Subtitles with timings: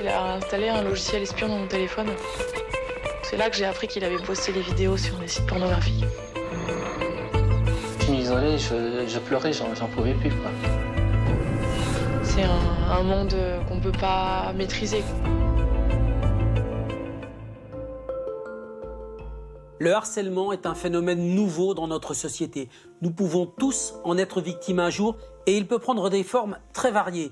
[0.00, 2.08] Il a installé un logiciel espion dans mon téléphone.
[3.22, 6.04] C'est là que j'ai appris qu'il avait posté des vidéos sur des sites pornographiques.
[8.00, 10.30] Je m'isolais, je, je pleurais, j'en j'en pouvais plus.
[10.30, 10.50] Quoi.
[12.22, 13.34] C'est un, un monde
[13.68, 15.02] qu'on peut pas maîtriser.
[19.78, 22.70] Le harcèlement est un phénomène nouveau dans notre société.
[23.02, 26.90] Nous pouvons tous en être victimes un jour et il peut prendre des formes très
[26.90, 27.30] variées.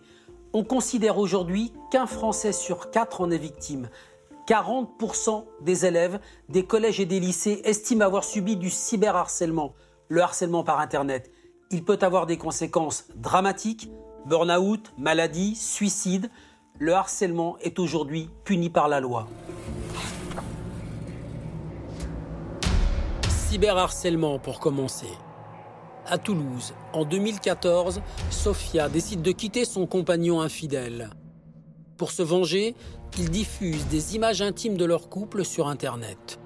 [0.56, 3.88] On considère aujourd'hui qu'un Français sur quatre en est victime.
[4.46, 9.74] 40% des élèves des collèges et des lycées estiment avoir subi du cyberharcèlement,
[10.06, 11.32] le harcèlement par Internet.
[11.72, 13.90] Il peut avoir des conséquences dramatiques,
[14.26, 16.30] burn-out, maladie, suicide.
[16.78, 19.26] Le harcèlement est aujourd'hui puni par la loi.
[23.28, 25.08] Cyberharcèlement pour commencer.
[26.06, 31.08] À Toulouse, en 2014, Sophia décide de quitter son compagnon infidèle.
[31.96, 32.74] Pour se venger,
[33.18, 36.38] il diffuse des images intimes de leur couple sur Internet.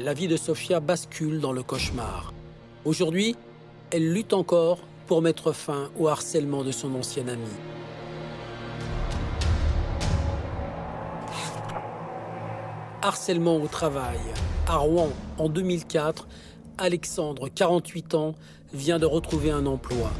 [0.00, 2.34] La vie de Sophia bascule dans le cauchemar.
[2.84, 3.36] Aujourd'hui,
[3.92, 7.46] elle lutte encore pour mettre fin au harcèlement de son ancien ami.
[13.02, 14.18] Harcèlement au travail.
[14.66, 16.26] À Rouen, en 2004,
[16.78, 18.34] Alexandre, 48 ans,
[18.76, 20.10] vient de retrouver un emploi.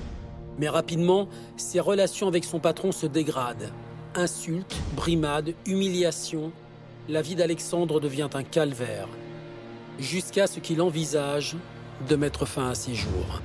[0.59, 3.71] Mais rapidement, ses relations avec son patron se dégradent.
[4.15, 6.51] Insultes, brimades, humiliations,
[7.09, 9.09] la vie d'Alexandre devient un calvaire.
[9.99, 11.57] Jusqu'à ce qu'il envisage
[12.09, 13.41] de mettre fin à ses jours.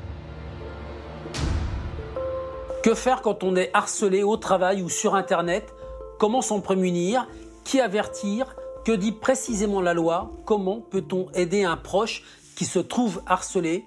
[2.83, 5.73] Que faire quand on est harcelé au travail ou sur Internet?
[6.17, 7.27] Comment s'en prémunir?
[7.63, 8.55] Qui avertir?
[8.85, 10.31] Que dit précisément la loi?
[10.45, 12.23] Comment peut-on aider un proche
[12.55, 13.85] qui se trouve harcelé?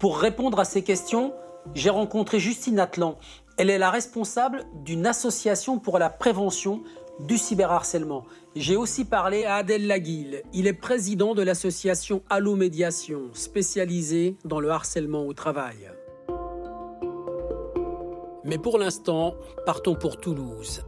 [0.00, 1.34] Pour répondre à ces questions,
[1.74, 3.18] j'ai rencontré Justine Atlan.
[3.58, 6.82] Elle est la responsable d'une association pour la prévention
[7.18, 8.24] du cyberharcèlement.
[8.56, 10.40] J'ai aussi parlé à Adèle Laguille.
[10.54, 15.90] Il est président de l'association Allo Médiation, spécialisée dans le harcèlement au travail.
[18.44, 19.34] Mais pour l'instant,
[19.66, 20.82] partons pour Toulouse.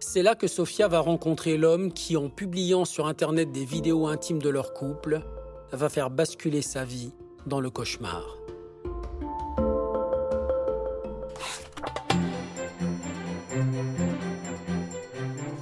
[0.00, 4.42] C'est là que Sophia va rencontrer l'homme qui, en publiant sur Internet des vidéos intimes
[4.42, 5.20] de leur couple,
[5.70, 7.12] va faire basculer sa vie
[7.46, 8.45] dans le cauchemar.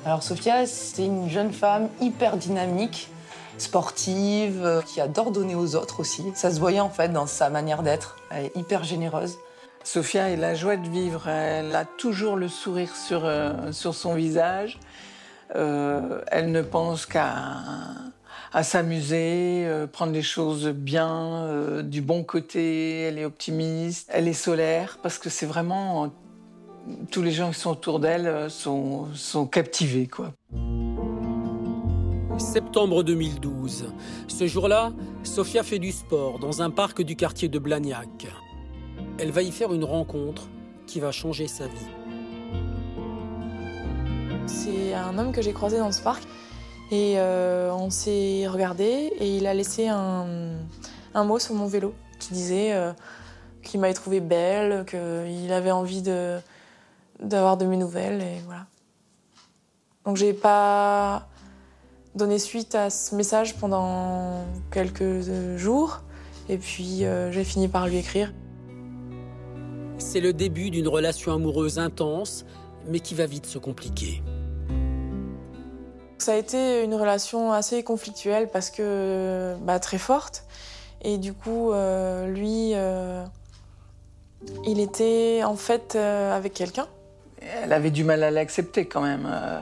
[0.07, 3.09] Alors Sophia, c'est une jeune femme hyper dynamique,
[3.57, 6.25] sportive, euh, qui adore donner aux autres aussi.
[6.35, 8.17] Ça se voyait en fait dans sa manière d'être.
[8.31, 9.39] Elle est hyper généreuse.
[9.83, 11.27] Sophia est la joie de vivre.
[11.27, 14.79] Elle a toujours le sourire sur, euh, sur son visage.
[15.57, 17.57] Euh, elle ne pense qu'à
[18.53, 23.01] à s'amuser, prendre les choses bien, du bon côté.
[23.01, 26.13] Elle est optimiste, elle est solaire, parce que c'est vraiment
[27.11, 30.33] tous les gens qui sont autour d'elle euh, sont, sont captivés, quoi.
[32.39, 33.87] Septembre 2012.
[34.27, 38.27] Ce jour-là, Sophia fait du sport dans un parc du quartier de Blagnac.
[39.19, 40.49] Elle va y faire une rencontre
[40.87, 41.87] qui va changer sa vie.
[44.47, 46.25] C'est un homme que j'ai croisé dans ce parc
[46.91, 50.27] et euh, on s'est regardé et il a laissé un,
[51.15, 52.93] un mot sur mon vélo qui disait euh,
[53.63, 56.39] qu'il m'avait trouvé belle, qu'il avait envie de
[57.25, 58.67] d'avoir de mes nouvelles et voilà.
[60.05, 61.29] Donc j'ai pas
[62.15, 65.23] donné suite à ce message pendant quelques
[65.57, 66.03] jours
[66.49, 68.33] et puis euh, j'ai fini par lui écrire.
[69.99, 72.45] C'est le début d'une relation amoureuse intense,
[72.89, 74.23] mais qui va vite se compliquer.
[76.19, 80.45] Ça a été une relation assez conflictuelle parce que bah, très forte.
[81.03, 83.23] Et du coup, euh, lui, euh,
[84.67, 86.89] il était en fait euh, avec quelqu'un.
[87.63, 89.29] Elle avait du mal à l'accepter quand même.
[89.31, 89.61] euh.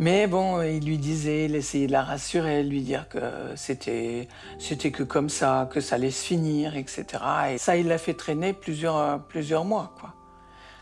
[0.00, 3.20] Mais bon, il lui disait, il essayait de la rassurer, lui dire que
[3.54, 4.26] c'était,
[4.58, 7.06] c'était que comme ça, que ça allait se finir, etc.
[7.52, 10.14] Et ça, il l'a fait traîner plusieurs, plusieurs mois, quoi.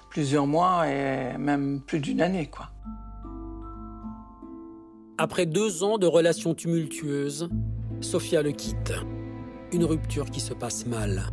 [0.08, 2.70] Plusieurs mois et même plus d'une année, quoi.
[5.18, 7.50] Après deux ans de relations tumultueuses,
[8.00, 8.94] Sophia le quitte.
[9.72, 11.30] Une rupture qui se passe mal.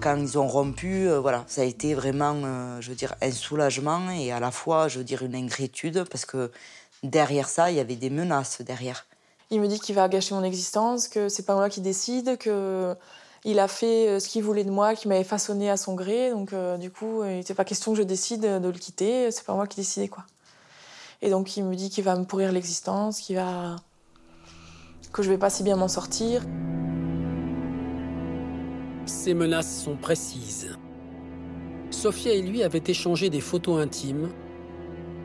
[0.00, 3.32] Quand ils ont rompu, euh, voilà, ça a été vraiment, euh, je veux dire, un
[3.32, 6.52] soulagement et à la fois, je veux dire, une inquiétude parce que
[7.02, 9.06] derrière ça, il y avait des menaces derrière.
[9.50, 12.94] Il me dit qu'il va gâcher mon existence, que c'est pas moi qui décide, que
[13.44, 16.30] il a fait euh, ce qu'il voulait de moi, qu'il m'avait façonné à son gré.
[16.30, 19.32] Donc du coup, il n'était pas question que je décide de le quitter.
[19.32, 20.24] C'est pas moi qui décidais quoi.
[21.22, 23.74] Et donc il me dit qu'il va me pourrir l'existence, qu'il va
[25.12, 26.42] que je vais pas si bien m'en sortir.
[29.08, 30.68] Ces menaces sont précises.
[31.90, 34.28] Sophia et lui avaient échangé des photos intimes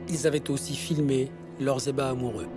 [0.09, 2.47] ils avaient aussi filmé leurs ébats amoureux.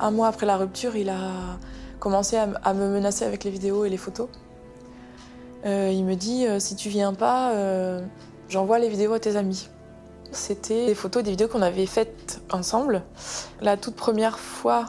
[0.00, 1.58] Un mois après la rupture, il a
[2.00, 4.28] commencé à, me menacer avec les vidéos et les photos.
[5.64, 8.04] Euh, il me dit euh, si tu viens pas, euh,
[8.48, 9.68] j'envoie les vidéos à tes amis.
[10.30, 13.02] C'était des photos et des vidéos qu'on avait faites ensemble.
[13.62, 14.86] La toute première fois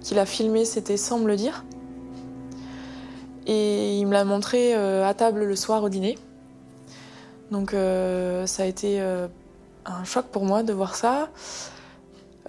[0.00, 1.64] qu'il a filmé, c'était sans me le dire.
[3.46, 6.18] Et il me l'a montré à table le soir au dîner.
[7.50, 11.28] Donc ça a été un choc pour moi de voir ça.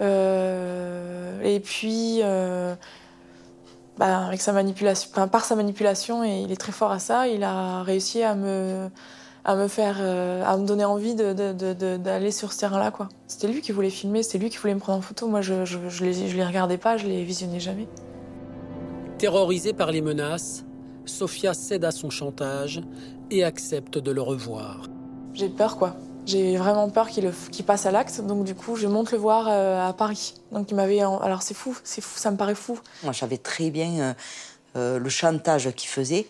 [0.00, 2.74] Euh, et puis, euh,
[3.98, 7.44] bah, avec sa manipulation, par sa manipulation, et il est très fort à ça, il
[7.44, 8.88] a réussi à me,
[9.68, 12.92] faire, euh, à me donner envie d'aller sur ce terrain-là.
[13.28, 15.28] C'était lui qui voulait filmer, c'était lui qui voulait me prendre en photo.
[15.28, 17.86] Moi, je, je, les, je les regardais pas, je les visionnais jamais.
[19.18, 20.64] Terrorisée par les menaces,
[21.06, 22.80] Sophia cède à son chantage
[23.30, 24.88] et accepte de le revoir.
[25.32, 25.96] J'ai peur, quoi.
[26.26, 29.86] J'ai vraiment peur qu'il passe à l'acte, donc du coup, je monte le voir euh,
[29.86, 30.34] à Paris.
[30.52, 31.00] Donc il m'avait.
[31.00, 32.78] Alors c'est fou, c'est fou, ça me paraît fou.
[33.02, 34.14] Moi, j'avais très bien euh,
[34.76, 36.26] euh, le chantage qu'il faisait.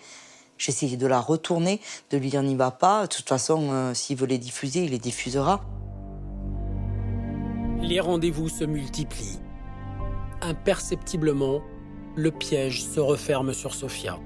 [0.58, 1.80] J'essayais de la retourner,
[2.10, 3.02] de lui dire n'y va pas.
[3.02, 5.64] De toute façon, s'il veut les diffuser, il les diffusera.
[7.80, 9.40] Les rendez-vous se multiplient.
[10.42, 11.60] Imperceptiblement,
[12.14, 14.18] le piège se referme sur Sophia.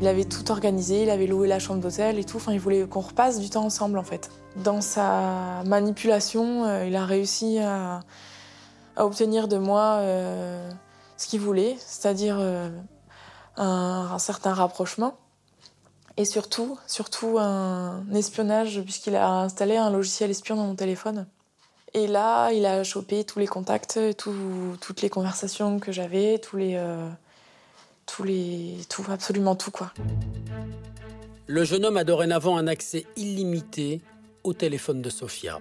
[0.00, 2.36] Il avait tout organisé, il avait loué la chambre d'hôtel et tout.
[2.36, 4.30] Enfin, il voulait qu'on repasse du temps ensemble, en fait.
[4.56, 8.00] Dans sa manipulation, euh, il a réussi à,
[8.96, 10.70] obtenir de moi euh,
[11.16, 12.68] ce qu'il voulait, c'est-à-dire euh,
[13.56, 15.16] un, certain rapprochement.
[16.16, 21.26] Et surtout, surtout un espionnage, puisqu'il a installé un logiciel espion dans mon téléphone.
[21.94, 26.76] Et là, il a chopé tous les contacts, toutes les conversations que j'avais, tous les
[28.08, 29.92] tous les, tout, absolument tout quoi.
[31.46, 34.00] Le jeune homme a dorénavant un accès illimité
[34.44, 35.60] au téléphone de Sophia.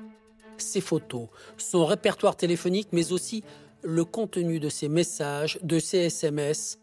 [0.57, 1.27] Ses photos,
[1.57, 3.43] son répertoire téléphonique, mais aussi
[3.83, 6.79] le contenu de ses messages, de ses SMS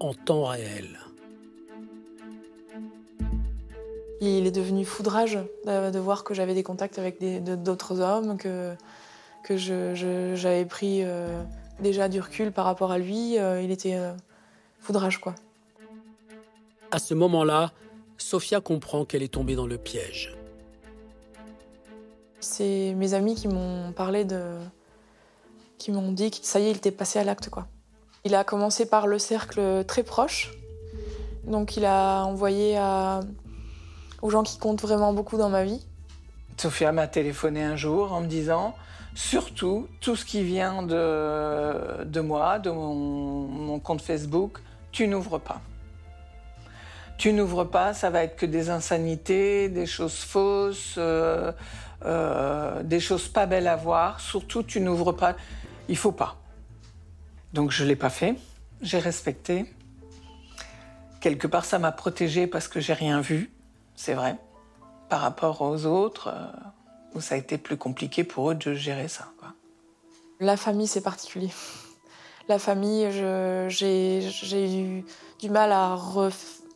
[0.00, 0.98] en temps réel.
[4.20, 7.22] Il est devenu foudrage de, voir que j'avais des contacts avec
[7.62, 8.74] d'autres hommes, que,
[9.44, 11.42] que j'avais pris euh,
[11.80, 13.38] déjà du recul par rapport à lui.
[13.38, 14.12] Euh, il était euh,
[14.80, 15.34] foudrage, quoi.
[16.90, 17.72] À ce moment-là,
[18.16, 20.36] Sophia comprend qu'elle est tombée dans le piège.
[22.40, 24.42] C'est mes amis qui m'ont parlé de.
[25.78, 27.66] qui m'ont dit que ça y est, il était passé à l'acte, quoi.
[28.24, 30.52] Il a commencé par le cercle très proche.
[31.44, 33.20] Donc il a envoyé à...
[34.22, 35.84] aux gens qui comptent vraiment beaucoup dans ma vie.
[36.56, 38.74] Sophia m'a téléphoné un jour en me disant
[39.14, 44.58] surtout tout ce qui vient de, de moi, de mon compte Facebook,
[44.92, 45.60] tu n'ouvres pas.
[47.16, 51.52] Tu n'ouvres pas, ça va être que des insanités, des choses fausses, euh,
[52.04, 54.20] euh, des choses pas belles à voir.
[54.20, 55.34] Surtout, tu n'ouvres pas.
[55.88, 56.36] Il faut pas.
[57.52, 58.36] Donc je l'ai pas fait.
[58.82, 59.74] J'ai respecté.
[61.20, 63.50] Quelque part, ça m'a protégée parce que j'ai rien vu.
[63.96, 64.36] C'est vrai.
[65.08, 66.46] Par rapport aux autres, euh,
[67.14, 69.32] où ça a été plus compliqué pour eux de gérer ça.
[70.38, 71.50] La famille, c'est particulier
[72.48, 73.08] la famille,
[73.68, 75.04] j'ai eu
[75.40, 75.94] du mal à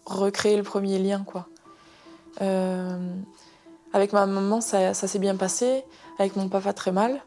[0.05, 1.25] recréer le premier lien.
[1.25, 1.47] Quoi.
[2.41, 3.15] Euh,
[3.93, 5.85] avec ma maman, ça, s'est bien passé.
[6.19, 7.23] Avec mon papa, très mal.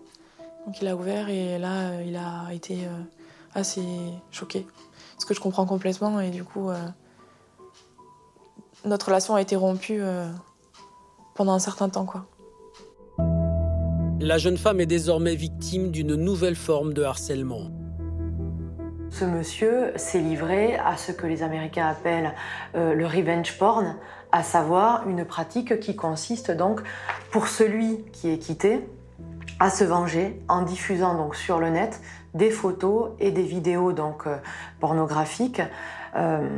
[0.66, 3.02] Donc il a ouvert et là, euh, il a été euh,
[3.54, 3.86] assez
[4.32, 4.66] choqué.
[5.20, 6.70] Ce que je comprends complètement et du coup,
[8.84, 10.02] notre relation a été rompue
[11.36, 12.06] pendant un certain temps.
[12.06, 12.26] Quoi.
[14.20, 17.70] La jeune femme est désormais victime d'une nouvelle forme de harcèlement.
[19.18, 22.34] Ce monsieur s'est livré à ce que les Américains appellent
[22.76, 23.96] euh, le revenge porn,
[24.34, 26.82] à savoir une pratique qui consiste donc
[27.32, 28.86] pour celui qui est quitté
[29.62, 32.02] à se venger en diffusant donc sur le net
[32.34, 34.36] des photos et des vidéos donc euh,
[34.82, 35.62] pornographiques,
[36.18, 36.50] euh,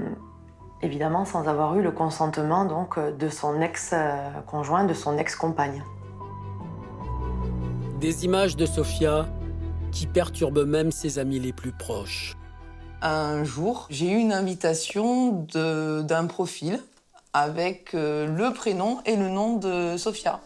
[0.81, 5.83] évidemment sans avoir eu le consentement donc de son ex-conjoint, de son ex-compagne.
[7.99, 9.27] Des images de Sophia
[9.91, 12.36] qui perturbent même ses amis les plus proches
[13.01, 16.81] un jour, j'ai eu une invitation d'un profil
[17.33, 20.39] avec euh, le prénom et le nom de Sophia.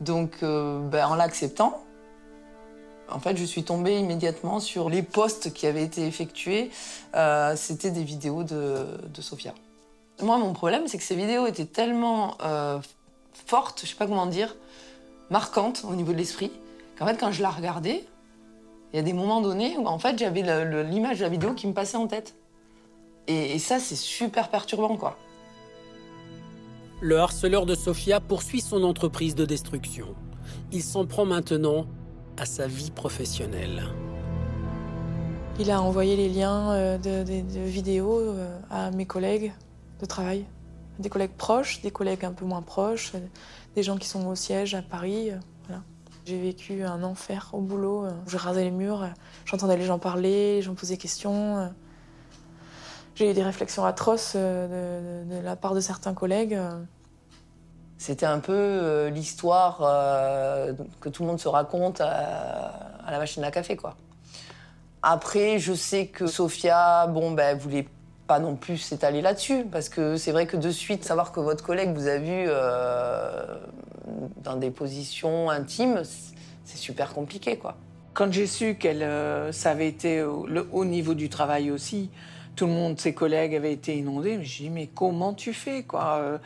[0.00, 1.82] Donc, euh, ben, en l'acceptant,
[3.10, 6.70] en fait, je suis tombée immédiatement sur les posts qui avaient été effectués.
[7.14, 8.84] Euh, c'était des vidéos de,
[9.20, 9.54] Sophia.
[10.20, 12.36] Moi, mon problème, c'est que ces vidéos étaient tellement
[13.46, 14.54] fortes, je sais pas comment dire,
[15.30, 16.52] marquantes au niveau de l'esprit,
[16.98, 18.04] qu'en fait, quand je la regardais,
[18.92, 20.42] il y a des moments donnés où en fait j'avais
[20.84, 22.36] l'image de la vidéo qui me passait en tête.
[23.26, 25.18] Et, ça, c'est super perturbant, quoi.
[27.02, 30.14] le harceleur de Sofia poursuit son entreprise de destruction.
[30.72, 31.84] Il s'en prend maintenant
[32.38, 33.82] à sa vie professionnelle.
[35.60, 37.22] Il a envoyé les liens euh, de,
[37.64, 39.52] vidéos euh, à mes collègues
[40.00, 40.46] de travail,
[41.00, 43.18] des collègues proches, des collègues un peu moins proches, euh,
[43.74, 45.32] des gens qui sont au siège à Paris.
[46.28, 48.04] J'ai vécu un enfer au boulot.
[48.26, 49.08] Je rasais les murs,
[49.46, 51.72] j'entendais les gens parler, les gens posaient des questions.
[53.14, 56.58] J'ai eu des réflexions atroces de, la part de certains collègues.
[57.96, 59.78] C'était un peu l'histoire
[61.00, 62.10] que tout le monde se raconte à,
[63.06, 63.96] à, la machine à café, quoi.
[65.02, 67.88] Après, je sais que Sophia, bon, ben, voulait
[68.28, 71.64] pas non plus s'étaler là-dessus, parce que c'est vrai que de suite, savoir que votre
[71.64, 73.56] collègue vous a vu euh,
[74.44, 76.02] dans des positions intimes,
[76.64, 77.76] c'est super compliqué, quoi.
[78.14, 82.10] Quand j'ai su qu'elle, euh, ça avait été le haut niveau du travail aussi,
[82.54, 86.20] tout le monde, ses collègues avaient été inondés, j'ai dit, mais comment tu fais, quoi
[86.20, 86.38] euh,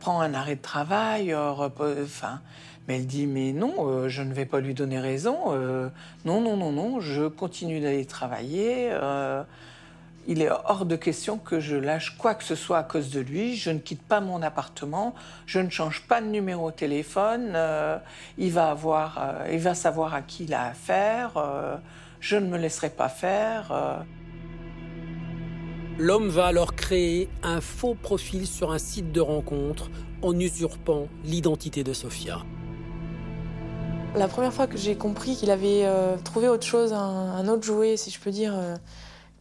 [0.00, 2.40] Prends un arrêt de travail, enfin...
[2.88, 5.36] Mais elle dit mais non, euh, je ne vais pas lui donner raison.
[5.48, 5.88] Euh,
[6.24, 8.88] non, non, non, non, je continue d'aller travailler.
[8.90, 9.42] Euh,
[10.26, 13.20] il est hors de question que je lâche quoi que ce soit à cause de
[13.20, 13.56] lui.
[13.56, 15.14] Je ne quitte pas mon appartement.
[15.46, 17.58] Je ne change pas de numéro de téléphone.
[18.38, 21.32] il va avoir, il va savoir à qui il a affaire.
[22.20, 24.04] je ne me laisserai pas faire.
[25.98, 29.90] L'homme va alors créer un faux profil sur un site de rencontre
[30.22, 32.38] en usurpant l'identité de Sophia.
[34.14, 37.96] La première fois que j'ai compris qu'il avait euh, trouvé autre chose, un, autre jouet,
[37.96, 38.76] si je peux dire, euh,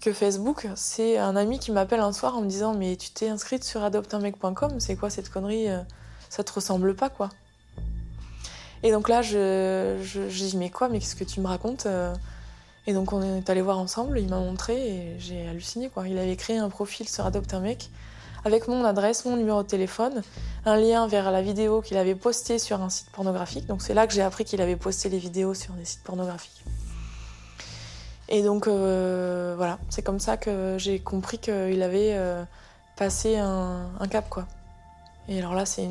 [0.02, 3.30] que Facebook, c'est un ami qui m'appelle un soir en me disant Mais tu t'es
[3.30, 5.80] inscrite sur adoptunmec.com, c'est quoi cette connerie euh,
[6.30, 7.30] Ça te ressemble pas, quoi.
[8.84, 11.88] Et donc là, je, je, dis Mais quoi Mais qu'est-ce que tu me racontes
[12.88, 16.08] Et donc on est allé voir ensemble, il m'a montré et j'ai halluciné, quoi.
[16.08, 17.54] Il avait créé un profil sur Adopte
[18.44, 20.24] avec mon adresse, mon numéro de téléphone,
[20.66, 23.68] un lien vers la vidéo qu'il avait postée sur un site pornographique.
[23.68, 26.64] Donc c'est là que j'ai appris qu'il avait posté les vidéos sur des sites pornographiques.
[28.34, 32.46] Et donc euh, voilà, c'est comme ça que j'ai compris qu'il avait euh,
[32.96, 34.48] passé un, cap quoi.
[35.28, 35.90] Et alors là c'est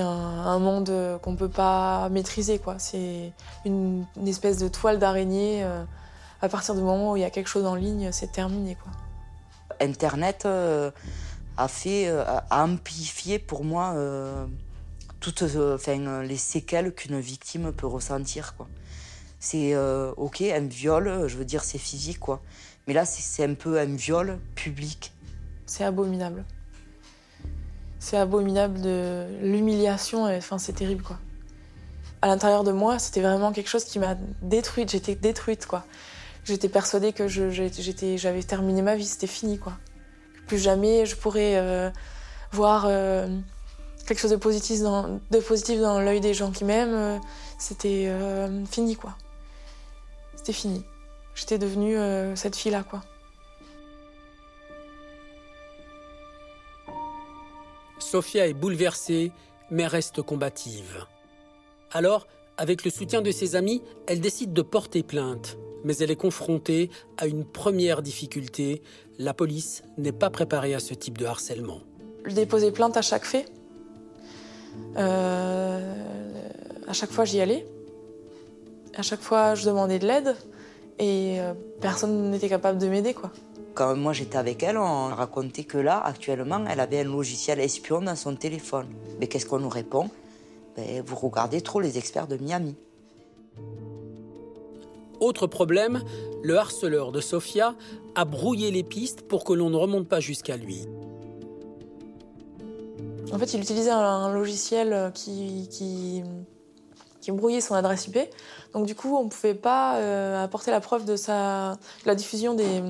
[0.00, 2.74] un, monde qu'on peut pas maîtriser quoi.
[2.78, 3.32] C'est
[3.64, 5.62] une, espèce de toile d'araignée.
[5.62, 5.84] Euh,
[6.42, 8.90] à partir du moment où il y a quelque chose en ligne, c'est terminé quoi.
[9.80, 10.44] Internet
[11.56, 13.94] a fait, a amplifié pour moi
[15.20, 18.56] toutes les séquelles qu'une victime peut ressentir.
[18.56, 18.66] Quoi.
[19.44, 19.76] C'est
[20.16, 22.40] ok, un viol, je veux dire, c'est physique, quoi.
[22.86, 25.12] Mais là, c'est un peu un viol public.
[25.66, 26.44] C'est abominable.
[27.98, 31.18] C'est abominable de l'humiliation, enfin, c'est terrible, quoi.
[32.22, 34.90] À l'intérieur de moi, c'était vraiment quelque chose qui m'a détruite.
[34.90, 35.84] J'étais détruite, quoi.
[36.44, 39.72] J'étais persuadée que j'avais terminé ma vie, c'était fini quoi.
[40.46, 41.90] Plus jamais je pourrais euh,
[42.52, 43.26] voir euh,
[44.06, 46.94] quelque chose de positif dans, l'œil des gens qui m'aiment.
[46.94, 47.18] Euh,
[47.58, 48.12] c'était
[48.70, 49.16] fini quoi.
[50.44, 50.84] C'était fini.
[51.34, 51.96] J'étais devenue
[52.36, 53.02] cette fille-là quoi.
[57.98, 59.32] Sophia est bouleversée,
[59.70, 61.06] mais reste combative.
[61.92, 62.26] Alors,
[62.58, 66.90] avec le soutien de ses amis, elle décide de porter plainte mais elle est confrontée
[67.18, 68.82] à une première difficulté.
[69.18, 71.80] La police n'est pas préparée à ce type de harcèlement.
[72.24, 73.46] Je déposais plainte à chaque fait.
[74.96, 75.94] Euh,
[76.88, 77.66] à chaque fois, j'y allais.
[78.96, 80.36] À chaque fois, je demandais de l'aide
[80.98, 83.30] et euh, personne n'était capable de m'aider, quoi.
[83.74, 88.02] Quand moi j'étais avec elle, on racontait que là, actuellement, elle avait un logiciel espion
[88.02, 88.86] dans son téléphone.
[89.18, 90.10] Mais qu'est-ce qu'on nous répond?
[90.76, 92.76] Ben, Vous regardez trop les experts de Miami.
[95.18, 96.02] Autre problème,
[96.42, 97.74] le harceleur de Sofia
[98.14, 100.86] a brouillé les pistes pour que l'on ne remonte pas jusqu'à lui.
[103.32, 106.22] En fait, il utilisait un, logiciel qui, qui,
[107.32, 108.18] brouillait son adresse IP.
[108.72, 112.54] Donc du coup, on ne pouvait pas euh, apporter la preuve de, sa, la diffusion
[112.54, 112.82] des,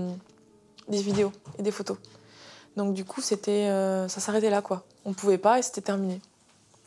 [0.88, 1.99] des, vidéos et des photos.
[2.76, 4.85] Donc du coup, c'était, euh, ça s'arrêtait là, quoi.
[5.05, 6.21] On ne pouvait pas et c'était terminé.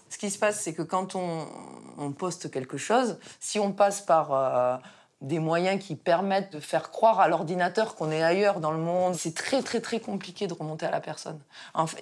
[0.10, 4.82] Ce qui se passe, c'est que quand on, poste quelque chose, si on passe par...
[5.22, 9.16] Des moyens qui permettent de faire croire à l'ordinateur qu'on est ailleurs dans le monde.
[9.16, 11.40] C'est très très très compliqué de remonter à la personne.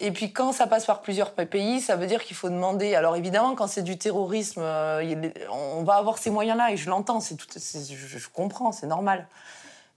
[0.02, 2.94] Et puis quand ça passe par plusieurs pays, ça veut dire qu'il faut demander.
[2.94, 7.22] Alors évidemment, quand c'est du terrorisme, euh, on va avoir ces moyens-là et je l'entends.
[7.22, 9.28] C'est tout, je, comprends, c'est normal.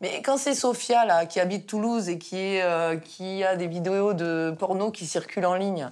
[0.00, 2.96] Mais quand c'est Sophia là, qui habite Toulouse et qui, euh,
[3.44, 5.90] a des vidéos de porno qui circulent en ligne,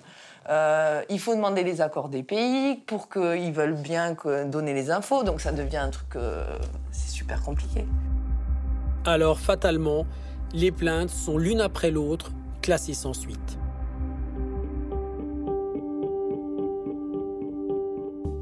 [0.49, 5.25] euh, il faut demander les accords des pays pour qu'ils veulent bien donner les infos.
[5.25, 6.15] Donc ça devient un truc,
[7.35, 7.85] compliqué.
[9.05, 10.07] Alors fatalement,
[10.53, 12.31] les plaintes sont l'une après l'autre
[12.63, 13.59] classées sans suite.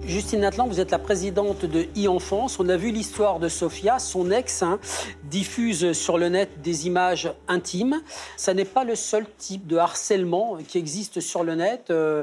[0.07, 2.61] Justine Atlan, vous êtes la présidente de e-enfance.
[2.61, 3.99] On a vu l'histoire de Sophia.
[3.99, 4.79] Son ex hein,
[5.25, 8.03] diffuse sur le net des images intimes.
[8.37, 11.91] Ça n'est pas le seul type de harcèlement qui existe sur le net.
[11.91, 12.23] Euh,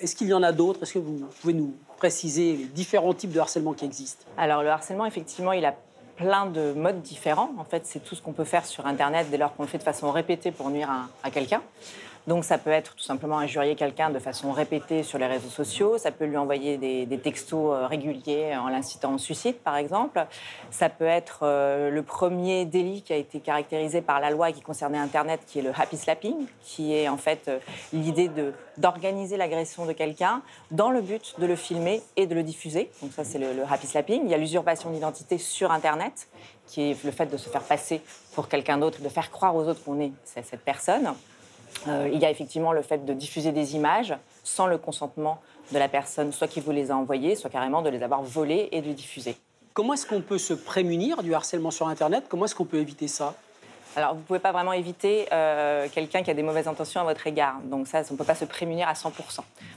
[0.00, 0.82] est-ce qu'il y en a d'autres?
[0.82, 4.26] Est-ce que vous pouvez nous préciser les différents types de harcèlement qui existent?
[4.36, 5.74] Alors le harcèlement, effectivement, il a
[6.16, 7.50] plein de modes différents.
[7.58, 9.78] En fait, c'est tout ce qu'on peut faire sur Internet dès lors qu'on le fait
[9.78, 10.90] de façon répétée pour nuire
[11.22, 11.62] à quelqu'un.
[12.26, 15.98] Donc ça peut être tout simplement injurier quelqu'un de façon répétée sur les réseaux sociaux,
[15.98, 20.24] ça peut lui envoyer des, textos euh, réguliers en l'incitant au suicide par exemple,
[20.70, 24.62] ça peut être euh, le premier délit qui a été caractérisé par la loi qui
[24.62, 27.58] concernait Internet qui est le happy slapping, qui est en fait euh,
[27.92, 28.30] l'idée
[28.78, 30.40] d'organiser l'agression de quelqu'un
[30.70, 32.90] dans le but de le filmer et de le diffuser.
[33.02, 34.22] Donc ça c'est le, le happy slapping.
[34.24, 36.28] Il y a l'usurpation d'identité sur Internet
[36.66, 38.00] qui est le fait de se faire passer
[38.34, 41.14] pour quelqu'un d'autre, de faire croire aux autres qu'on est cette personne.
[41.88, 45.40] Euh, il y a effectivement le fait de diffuser des images sans le consentement
[45.72, 48.68] de la personne, soit qui vous les a envoyées, soit carrément de les avoir volées
[48.72, 49.36] et de les diffuser.
[49.72, 52.26] Comment est-ce qu'on peut se prémunir du harcèlement sur Internet?
[52.28, 53.34] Comment est-ce qu'on peut éviter ça?
[53.96, 57.04] Alors, vous ne pouvez pas vraiment éviter euh, quelqu'un qui a des mauvaises intentions à
[57.04, 57.60] votre égard.
[57.64, 59.10] Donc ça, on ne peut pas se prémunir à 100%.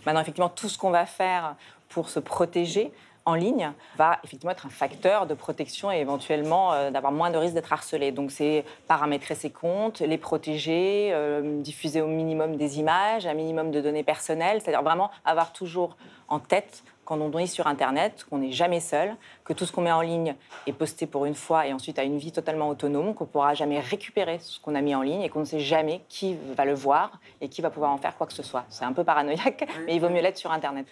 [0.05, 1.55] Maintenant, effectivement, tout ce qu'on va faire
[1.89, 2.91] pour se protéger,
[3.27, 7.37] en ligne va effectivement être un facteur de protection et éventuellement euh, d'avoir moins de
[7.37, 8.13] risques d'être harcelé.
[8.13, 13.69] Donc c'est paramétrer ses comptes, les protéger, euh, diffuser au minimum des images, un minimum
[13.69, 15.97] de données personnelles, c'est-à-dire vraiment avoir toujours
[16.29, 19.81] en tête quand on est sur Internet, qu'on n'est jamais seul, que tout ce qu'on
[19.81, 23.13] met en ligne est posté pour une fois et ensuite a une vie totalement autonome,
[23.13, 25.59] qu'on ne pourra jamais récupérer ce qu'on a mis en ligne et qu'on ne sait
[25.59, 28.65] jamais qui va le voir et qui va pouvoir en faire quoi que ce soit.
[28.69, 30.85] C'est un peu paranoïaque, mais il vaut mieux l'être sur Internet.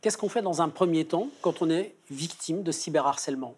[0.00, 3.54] Qu'est-ce qu'on fait dans un premier temps quand on est victime de cyberharcèlement?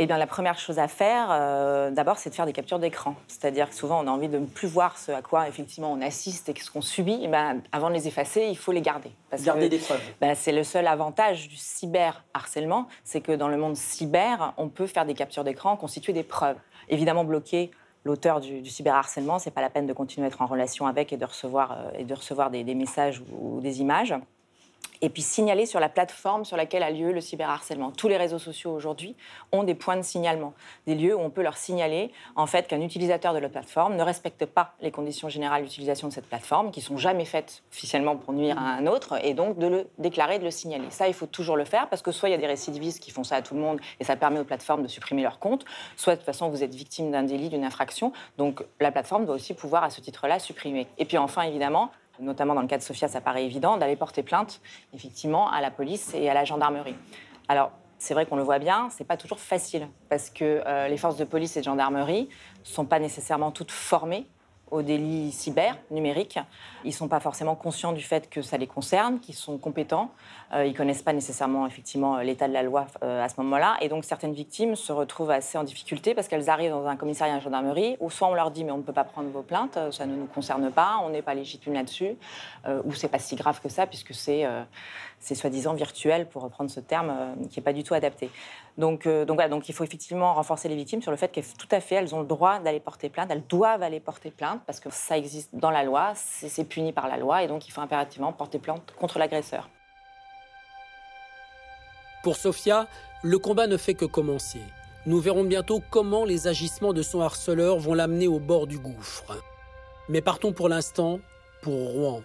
[0.00, 3.16] Eh bien, la première chose à faire, euh, d'abord, c'est de faire des captures d'écran.
[3.26, 6.00] C'est-à-dire que souvent, on a envie de ne plus voir ce à quoi, effectivement, on
[6.00, 7.18] assiste et ce qu'on subit.
[7.20, 9.10] Eh ben, avant de les effacer, il faut les garder.
[9.28, 10.00] Parce garder des preuves.
[10.20, 14.86] Ben, c'est le seul avantage du cyberharcèlement, c'est que dans le monde cyber, on peut
[14.86, 16.58] faire des captures d'écran, constituer des preuves.
[16.88, 17.72] Évidemment, bloquer
[18.04, 21.12] l'auteur du, du, cyberharcèlement, c'est pas la peine de continuer à être en relation avec
[21.12, 24.14] et de recevoir, euh, et de recevoir des, messages ou des images
[25.00, 27.90] et puis signaler sur la plateforme sur laquelle a lieu le cyberharcèlement.
[27.90, 29.14] Tous les réseaux sociaux aujourd'hui
[29.52, 30.54] ont des points de signalement,
[30.86, 34.02] des lieux où on peut leur signaler en fait qu'un utilisateur de la plateforme ne
[34.02, 38.32] respecte pas les conditions générales d'utilisation de cette plateforme, qui sont jamais faites officiellement pour
[38.32, 40.90] nuire à un autre, et donc de le déclarer, de le signaler.
[40.90, 43.10] Ça, il faut toujours le faire parce que soit il y a des récidivistes qui
[43.10, 45.64] font ça à tout le monde et ça permet aux plateformes de supprimer leur compte,
[45.96, 49.34] soit de toute façon vous êtes victime d'un délit, d'une infraction, donc la plateforme doit
[49.34, 50.86] aussi pouvoir à ce titre-là supprimer.
[50.98, 54.22] Et puis enfin, évidemment, notamment dans le cas de Sofia, ça paraît évident, d'aller porter
[54.22, 54.60] plainte,
[54.94, 56.94] effectivement, à la police et à la gendarmerie.
[57.48, 60.96] Alors, c'est vrai qu'on le voit bien, c'est pas toujours facile, parce que euh, les
[60.96, 62.28] forces de police et de gendarmerie
[62.60, 64.26] ne sont pas nécessairement toutes formées
[64.70, 66.38] aux délits cyber, numériques.
[66.84, 70.10] Ils ne sont pas forcément conscients du fait que ça les concerne, qu'ils sont compétents.
[70.54, 73.76] Euh, ils ne connaissent pas nécessairement effectivement l'état de la loi euh, à ce moment-là.
[73.80, 77.36] Et donc certaines victimes se retrouvent assez en difficulté parce qu'elles arrivent dans un commissariat
[77.36, 79.76] de gendarmerie où soit on leur dit mais on ne peut pas prendre vos plaintes,
[79.76, 82.16] euh, ça ne nous concerne pas, on n'est pas légitime là-dessus,
[82.84, 84.46] ou c'est pas si grave que ça puisque c'est
[85.20, 87.12] c'est soi-disant virtuel, pour reprendre ce terme,
[87.50, 88.30] qui n'est pas du tout adapté.
[88.76, 91.68] Donc, donc, voilà, donc il faut effectivement renforcer les victimes sur le fait qu'elles tout
[91.70, 94.90] à fait, ont le droit d'aller porter plainte, elles doivent aller porter plainte parce que
[94.90, 98.32] ça existe dans la loi, c'est puni par la loi et donc il faut impérativement
[98.32, 99.68] porter plainte contre l'agresseur.
[102.22, 102.86] Pour Sofia,
[103.22, 104.60] le combat ne fait que commencer.
[105.06, 109.36] Nous verrons bientôt comment les agissements de son harceleur vont l'amener au bord du gouffre.
[110.08, 111.20] Mais partons pour l'instant
[111.62, 112.22] pour Rouen.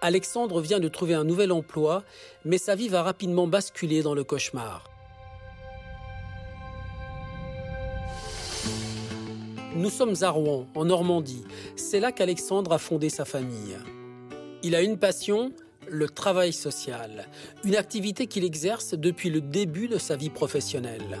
[0.00, 2.02] Alexandre vient de trouver un nouvel emploi,
[2.44, 4.93] mais sa vie va rapidement basculer dans le cauchemar.
[9.76, 11.44] Nous sommes à Rouen, en Normandie.
[11.74, 13.76] C'est là qu'Alexandre a fondé sa famille.
[14.62, 15.50] Il a une passion,
[15.88, 17.26] le travail social,
[17.64, 21.18] une activité qu'il exerce depuis le début de sa vie professionnelle.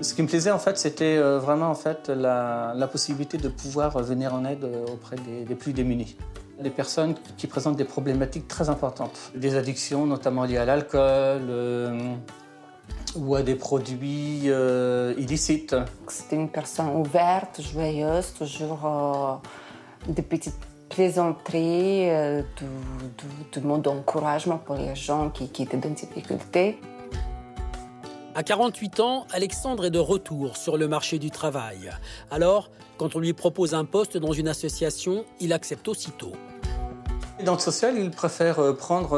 [0.00, 3.98] Ce qui me plaisait en fait, c'était euh, vraiment en fait la, possibilité de pouvoir
[4.02, 6.16] venir en aide auprès des, plus démunis.
[6.58, 12.14] Des personnes qui présentent des problématiques très importantes, des addictions notamment liées à l'alcool, euh,
[13.16, 15.76] ou à des produits euh, illicites.
[16.08, 22.42] C'était une personne ouverte, joyeuse, toujours euh, des petites plaisanteries, euh,
[23.52, 26.78] du, du, d'encouragement pour les gens qui, qui étaient dans des difficultés.
[28.34, 31.90] À 48 ans, Alexandre est de retour sur le marché du travail.
[32.32, 36.32] Alors, quand on lui propose un poste dans une association, il accepte aussitôt.
[37.44, 39.16] Dans le social, il préfère prendre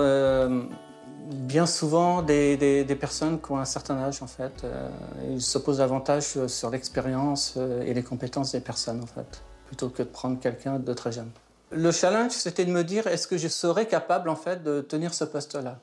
[1.27, 4.63] bien souvent des, personnes qui ont un certain âge en fait.
[4.65, 4.89] Euh,
[5.31, 9.89] ils se posent davantage sur l'expérience euh, et les compétences des personnes en fait, plutôt
[9.89, 11.31] que de prendre quelqu'un de très jeune.
[11.71, 15.13] Le challenge, c'était de me dire est-ce que je serais capable en fait de tenir
[15.15, 15.81] ce poste-là?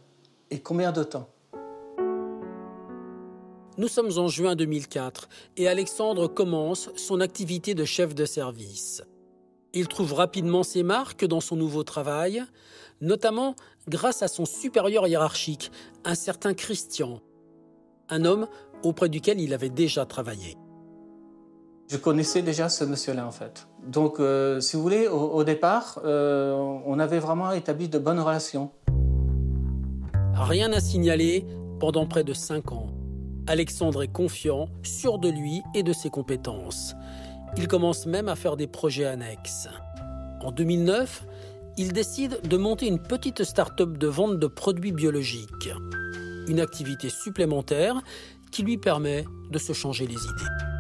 [0.50, 1.28] Et combien de temps?
[3.78, 5.28] Nous sommes en juin 2004
[5.58, 9.02] et Alexandre commence son activité de chef de service.
[9.74, 12.44] Il trouve rapidement ses marques dans son nouveau travail,
[13.04, 13.56] notamment
[13.88, 15.72] grâce à son supérieur hiérarchique,
[16.06, 17.20] un certain Christian,
[18.10, 18.48] un homme
[18.84, 20.58] auprès duquel il avait déjà travaillé.
[21.89, 23.68] Je connaissais déjà ce monsieur-là en fait.
[23.86, 26.54] Donc, euh, si vous voulez, au, départ, euh,
[26.86, 28.72] on avait vraiment établi de bonnes relations.
[30.34, 31.46] Rien à signaler
[31.80, 32.88] pendant près de cinq ans.
[33.46, 36.96] Alexandre est confiant, sûr de lui et de ses compétences.
[37.58, 39.68] Il commence même à faire des projets annexes.
[40.42, 41.26] En 2009,
[41.78, 45.70] il décide de monter une petite start-up de vente de produits biologiques.
[46.48, 48.02] Une activité supplémentaire
[48.52, 50.74] qui lui permet de se changer les idées.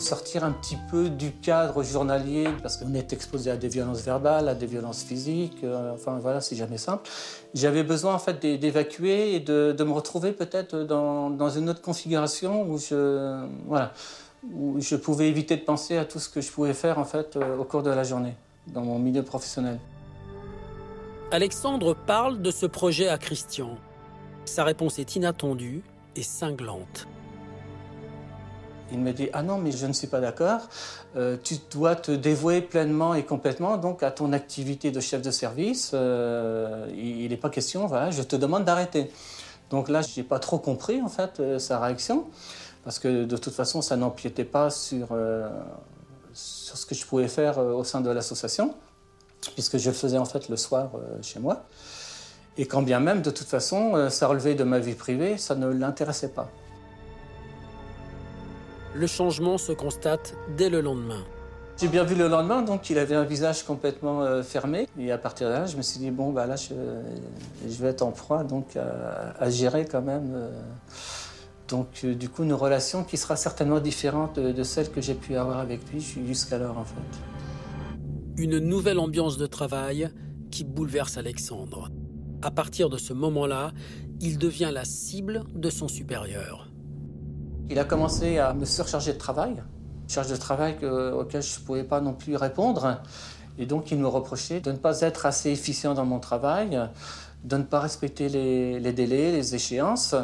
[0.00, 4.48] sortir un petit peu du cadre journalier, parce qu'on est exposé à des violences verbales,
[4.48, 7.08] à des violences physiques, euh, enfin voilà, c'est jamais simple.
[7.54, 12.68] J'avais besoin en fait d'évacuer et de, me retrouver peut-être dans, dans, une autre configuration
[12.68, 13.92] où je, voilà,
[14.54, 17.36] où je pouvais éviter de penser à tout ce que je pouvais faire en fait
[17.36, 18.34] euh, au cours de la journée,
[18.68, 19.78] dans mon milieu professionnel.
[21.30, 23.76] Alexandre parle de ce projet à Christian.
[24.44, 25.82] Sa réponse est inattendue
[26.16, 27.06] et cinglante.
[28.92, 30.60] Il me dit Ah non, mais je ne suis pas d'accord.
[31.16, 35.30] Euh, tu dois te dévouer pleinement et complètement donc à ton activité de chef de
[35.30, 35.92] service.
[35.94, 39.10] Euh, il n'est pas question, voilà, je te demande d'arrêter.
[39.70, 42.26] Donc là, je n'ai pas trop compris en fait euh, sa réaction,
[42.84, 45.08] parce que de toute façon, ça n'empiétait pas sur,
[46.32, 48.74] sur ce que je pouvais faire au sein de l'association,
[49.54, 50.90] puisque je le faisais en fait le soir
[51.22, 51.66] chez moi.
[52.56, 55.68] Et quand bien même, de toute façon, ça relevait de ma vie privée, ça ne
[55.68, 56.50] l'intéressait pas
[58.94, 61.22] le changement se constate dès le lendemain.
[61.78, 64.86] J'ai bien vu le lendemain, donc il avait un visage complètement euh, fermé.
[64.98, 66.74] Et à partir de là, je me suis dit, bon, bah là, je,
[67.82, 70.48] vais être en proie donc, à, gérer quand même.
[71.70, 75.36] Donc, euh, du coup, une relation qui sera certainement différente de, celle que j'ai pu
[75.36, 76.94] avoir avec lui jusqu'alors, en fait.
[78.36, 80.10] Une nouvelle ambiance de travail
[80.50, 81.90] qui bouleverse Alexandre.
[82.42, 83.72] À partir de ce moment-là,
[84.20, 86.68] il devient la cible de son supérieur.
[87.68, 89.62] Il a commencé à me surcharger de travail,
[90.08, 93.00] charge de travail auquel je ne pouvais pas non plus répondre.
[93.58, 96.80] Et donc il me reprochait de ne pas être assez efficient dans mon travail,
[97.44, 100.14] de ne pas respecter les, délais, les échéances,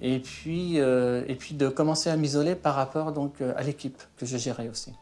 [0.00, 4.26] et puis, euh, et puis de commencer à m'isoler par rapport donc, à l'équipe que
[4.26, 4.92] je gérais aussi.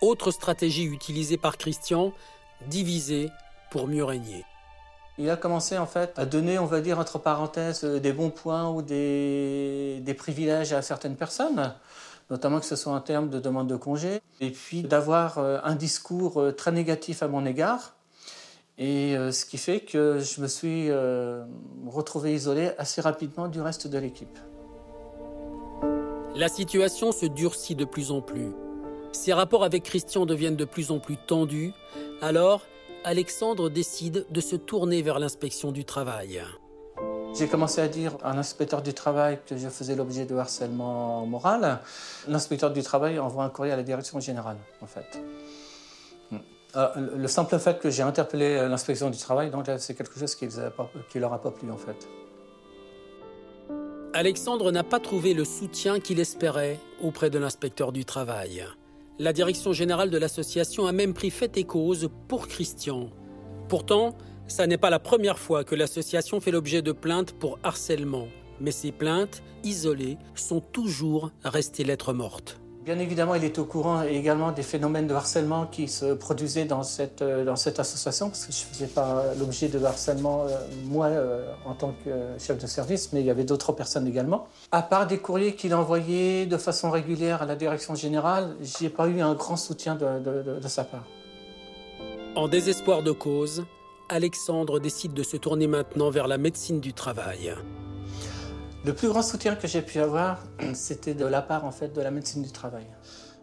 [0.00, 2.12] Autre stratégie utilisée par Christian,
[2.68, 3.30] diviser
[3.70, 4.44] pour mieux régner.
[5.16, 8.30] Il a commencé en fait à donner, on va dire entre parenthèses, euh, des bons
[8.30, 11.74] points ou des, privilèges à certaines personnes,
[12.30, 15.76] notamment que ce soit en termes de demande de congé, et puis d'avoir euh, un
[15.76, 17.93] discours euh, très négatif à mon égard.
[18.78, 20.90] Et ce qui fait que je me suis
[21.86, 24.38] retrouvé isolé assez rapidement du reste de l'équipe.
[26.34, 28.52] La situation se durcit de plus en plus.
[29.12, 31.72] Ses rapports avec Christian deviennent de plus en plus tendus.
[32.20, 32.62] Alors,
[33.04, 36.42] Alexandre décide de se tourner vers l'inspection du travail.
[37.38, 41.80] J'ai commencé à dire à l'inspecteur du travail que je faisais l'objet de harcèlement moral.
[42.26, 45.20] L'inspecteur du travail envoie un courrier à la direction générale, en fait.
[46.76, 51.20] Euh, le simple fait que j'ai interpellé l'inspection du travail, c'est quelque chose qui ne
[51.20, 52.08] leur a pas plu, en fait.
[54.12, 58.64] Alexandre n'a pas trouvé le soutien qu'il espérait auprès de l'inspecteur du travail.
[59.18, 63.10] La direction générale de l'association a même pris fait et cause pour Christian.
[63.68, 68.28] Pourtant, ça n'est pas la première fois que l'association fait l'objet de plaintes pour harcèlement.
[68.60, 72.60] Mais ces plaintes, isolées, sont toujours restées lettres mortes.
[72.84, 76.82] Bien évidemment, il est au courant également des phénomènes de harcèlement qui se produisaient dans
[76.82, 81.46] cette, euh, association, parce que je ne faisais pas l'objet de harcèlement, euh, moi, euh,
[81.64, 84.48] en tant que chef de service, mais il y avait d'autres personnes également.
[84.70, 88.90] À part des courriers qu'il envoyait de façon régulière à la direction générale, je n'ai
[88.90, 91.04] pas eu un grand soutien de sa part.
[92.36, 93.64] En désespoir de cause,
[94.10, 97.54] Alexandre décide de se tourner maintenant vers la médecine du travail.
[98.84, 100.40] Le plus grand soutien que j'ai pu avoir,
[100.74, 102.84] c'était de la part en fait de la médecine du travail.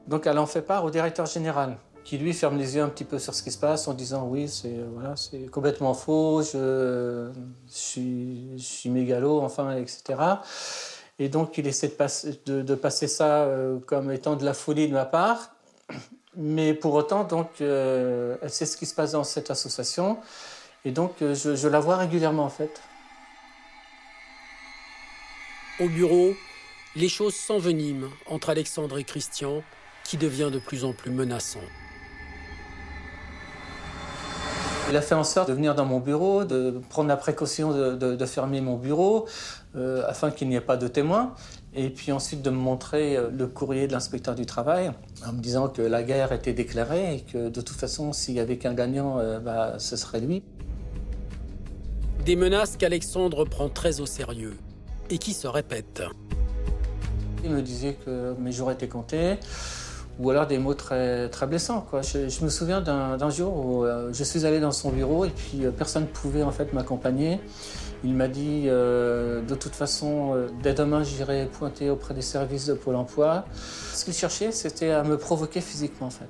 [0.08, 3.06] Donc elle en fait part au directeur général, qui lui ferme les yeux un petit
[3.06, 7.32] peu sur ce qui se passe en disant oui c'est voilà c'est complètement faux, je,
[7.66, 10.20] suis, je mégalo, enfin etc.
[11.18, 11.92] Et donc il essaie
[12.46, 15.56] de passer, ça euh, comme étant de la folie de ma part.
[16.38, 20.18] Mais pour autant, donc, euh, elle sait ce qui se passe dans cette association.
[20.86, 22.82] Et donc, euh, je la vois régulièrement, en fait.
[25.80, 26.34] Au bureau,
[26.96, 29.64] les choses s'enveniment entre Alexandre et Christian
[30.04, 31.62] qui devient de plus en plus menaçant.
[34.90, 38.26] Il a fait en sorte de venir dans mon bureau, de prendre la précaution de,
[38.26, 39.26] fermer mon bureau
[39.78, 41.34] euh, afin qu'il n'y ait pas de témoins.
[41.74, 44.92] Et puis ensuite de me montrer euh, le courrier de l'inspecteur du travail
[45.26, 48.42] en me disant que la guerre était déclarée et que de toute façon, s'il y
[48.42, 50.44] avait qu'un gagnant, euh, bah, ce serait lui.
[52.26, 54.58] Des menaces qu'Alexandre prend très au sérieux
[55.12, 56.04] et qui se répètent.
[57.43, 59.38] Il me disait que mes jours étaient comptés
[60.19, 61.86] ou alors des mots très, très blessants.
[62.02, 65.65] Je, me souviens d'un jour où euh, je suis allé dans son bureau et puis
[65.65, 67.39] euh, personne ne pouvait en fait m'accompagner.
[68.04, 72.74] Il m'a dit euh, de toute façon, dès demain, j'irai pointer auprès des services de
[72.74, 73.45] Pôle emploi.
[73.93, 76.30] Ce qu'il cherchait, c'était à me provoquer physiquement en fait.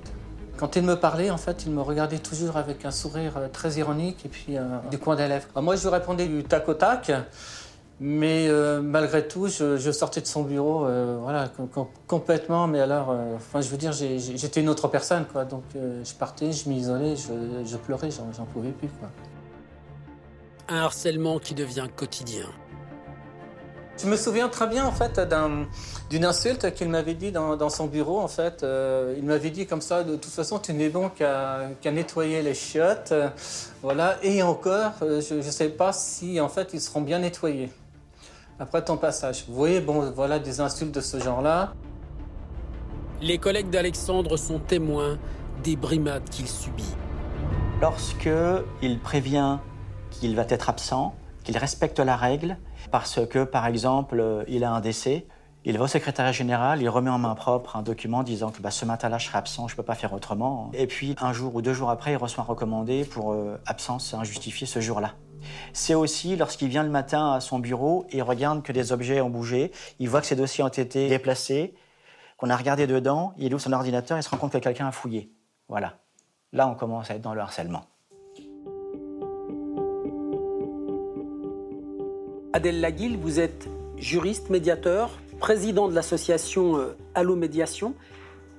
[0.58, 4.24] Quand il me parlait, en fait, il me regardait toujours avec un sourire très ironique
[4.24, 4.56] et puis
[4.90, 5.48] du coin des lèvres.
[5.56, 7.10] moi, je lui répondais du tac au tac.
[8.04, 11.48] Mais euh, malgré tout, je, sortais de son bureau, euh, voilà,
[12.08, 12.66] complètement.
[12.66, 15.44] Mais alors, euh, enfin, je veux dire, j'étais une autre personne, quoi.
[15.44, 19.08] Donc, je partais, je m'isolais, je, je, pleurais, j'en pouvais plus, quoi.
[20.68, 22.46] Un harcèlement qui devient quotidien.
[23.98, 25.20] Je me souviens très bien, en fait,
[26.10, 28.66] d'une insulte qu'il m'avait dit dans, son bureau, en fait.
[29.16, 33.14] il m'avait dit comme ça, de toute façon, tu n'es bon qu'à nettoyer les chiottes,
[33.80, 34.16] voilà.
[34.24, 37.70] Et encore, je ne sais pas si, en fait, ils seront bien nettoyés
[38.62, 39.44] après ton passage.
[39.48, 41.72] Vous voyez, bon, voilà des insultes de ce genre-là.
[43.20, 45.18] Les collègues d'Alexandre sont témoins
[45.64, 46.94] des brimades qu'il subit.
[47.80, 48.30] Lorsque
[48.80, 49.58] il prévient
[50.10, 52.56] qu'il va être absent, qu'il respecte la règle,
[52.92, 55.26] parce que, par exemple, il a un décès,
[55.64, 58.70] il va au secrétariat général, il remet en main propre un document disant que bah,
[58.70, 60.70] ce matin-là, je serai absent, je ne peux pas faire autrement.
[60.72, 64.14] Et puis, un jour ou deux jours après, il reçoit un recommandé pour euh, absence
[64.14, 65.14] injustifiée ce jour-là.
[65.72, 69.30] C'est aussi lorsqu'il vient le matin à son bureau et regarde que des objets ont
[69.30, 71.74] bougé, il voit que ces dossiers ont été déplacés,
[72.36, 74.92] qu'on a regardé dedans, il ouvre son ordinateur et se rend compte que quelqu'un a
[74.92, 75.30] fouillé.
[75.68, 75.94] Voilà.
[76.52, 77.84] Là, on commence à être dans le harcèlement.
[82.52, 87.94] Adèle Laguille, vous êtes juriste, médiateur, président de l'association euh, Allo Médiation.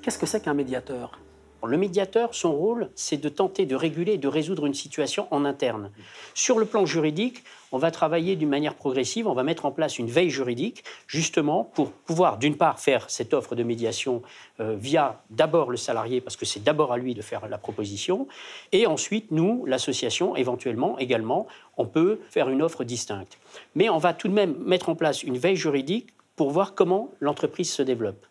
[0.02, 1.20] Qu'est-ce que c'est qu'un médiateur?
[1.66, 5.46] Le médiateur, son rôle, c'est de tenter de réguler et de résoudre une situation en
[5.46, 5.92] interne.
[6.34, 9.98] Sur le plan juridique, on va travailler d'une manière progressive, on va mettre en place
[9.98, 14.22] une veille juridique, justement pour pouvoir, d'une part, faire cette offre de médiation
[14.60, 18.28] euh, via d'abord le salarié, parce que c'est d'abord à lui de faire la proposition,
[18.72, 21.48] et ensuite, nous, l'association, éventuellement, également,
[21.78, 23.40] on peut faire une offre distincte.
[23.74, 27.12] Mais on va tout de même mettre en place une veille juridique pour voir comment
[27.20, 28.26] l'entreprise se développe.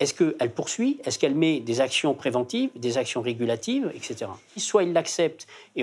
[0.00, 1.00] Est-ce qu'elle poursuit?
[1.04, 4.30] Est-ce qu'elle met des actions préventives, des actions régulatives, etc.
[4.56, 5.82] Soit ils l'acceptent, et,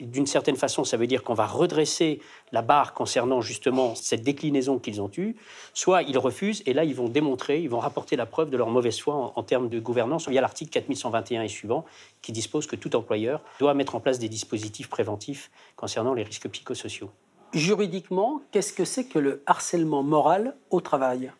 [0.00, 2.20] d'une certaine façon, ça veut dire qu'on va redresser
[2.52, 5.36] la barre concernant justement cette déclinaison qu'ils ont eue,
[5.74, 8.70] soit ils refusent, et là, ils vont démontrer, ils vont rapporter la preuve de leur
[8.70, 10.24] mauvaise foi en, termes de gouvernance.
[10.28, 11.84] Il y a l'article 4121 et suivant
[12.22, 16.48] qui dispose que tout employeur doit mettre en place des dispositifs préventifs concernant les risques
[16.48, 17.10] psychosociaux.
[17.52, 21.30] Juridiquement, qu'est-ce que c'est que le harcèlement moral au travail?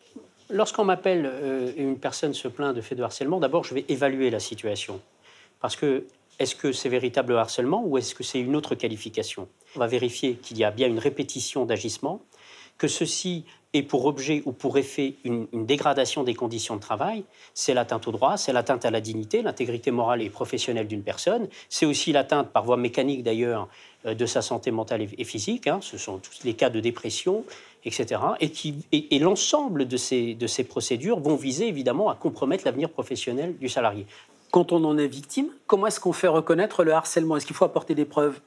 [0.53, 4.29] Lorsqu'on m'appelle euh, une personne se plaint de fait de harcèlement, d'abord je vais évaluer
[4.29, 5.01] la situation.
[5.59, 6.05] Parce que
[6.37, 9.47] est-ce que c'est véritable harcèlement ou est-ce que c'est une autre qualification?
[9.75, 12.21] On va vérifier qu'il y a bien une répétition d'agissement,
[12.77, 17.23] que ceci est pour objet ou pour effet une, dégradation des conditions de travail,
[17.55, 21.47] c'est l'atteinte au droit, c'est l'atteinte à la dignité, l'intégrité morale et professionnelle d'une personne,
[21.69, 23.67] c'est aussi l'atteinte par voie mécanique d'ailleurs
[24.05, 25.79] euh, de sa santé mentale et physique, hein.
[25.81, 27.43] ce sont tous les cas de dépression,
[27.85, 28.21] etc.
[28.39, 32.89] Et, qui, et, l'ensemble de ces, de ces procédures vont viser évidemment à compromettre l'avenir
[32.89, 34.05] professionnel du salarié.
[34.51, 37.37] Quand on en est victime, comment est-ce qu'on fait reconnaître le harcèlement?
[37.37, 38.39] Est-ce qu'il faut apporter des preuves?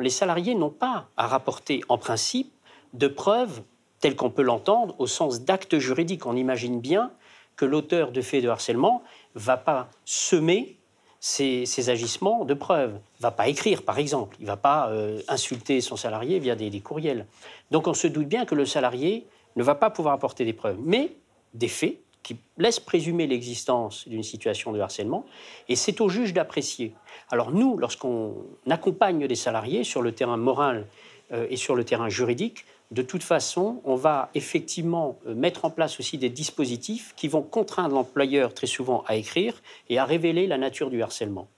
[0.00, 2.52] Les salariés n'ont pas à rapporter en principe
[2.92, 3.62] de preuves
[4.00, 6.26] telles qu'on peut l'entendre au sens d'actes juridiques.
[6.26, 7.10] On imagine bien
[7.56, 9.02] que l'auteur de faits de harcèlement
[9.34, 10.76] va pas semer
[11.24, 13.00] ses, agissements de preuve.
[13.18, 14.36] Il va pas écrire, par exemple.
[14.40, 17.26] Il va pas euh, insulter son salarié via des, courriels.
[17.70, 20.76] Donc on se doute bien que le salarié ne va pas pouvoir apporter des preuves,
[20.84, 21.12] mais
[21.54, 25.24] des faits qui laissent présumer l'existence d'une situation de harcèlement,
[25.68, 26.92] et c'est au juge d'apprécier.
[27.30, 28.34] Alors nous, lorsqu'on
[28.68, 30.86] accompagne des salariés sur le terrain moral
[31.32, 35.70] euh, et sur le terrain juridique, de toute façon, on va effectivement euh, mettre en
[35.70, 40.46] place aussi des dispositifs qui vont contraindre l'employeur très souvent à écrire et à révéler
[40.46, 41.48] la nature du harcèlement.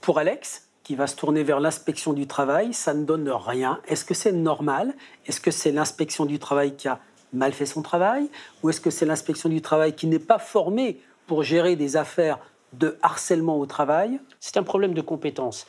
[0.00, 3.80] Pour Alex, qui va se tourner vers l'inspection du travail, ça ne donne rien.
[3.86, 4.94] Est-ce que c'est normal?
[5.26, 7.00] Est-ce que c'est l'inspection du travail qui a
[7.32, 8.30] mal fait son travail?
[8.62, 12.38] Ou est-ce que c'est l'inspection du travail qui n'est pas formée pour gérer des affaires
[12.72, 14.18] de harcèlement au travail?
[14.40, 15.66] C'est un problème de compétence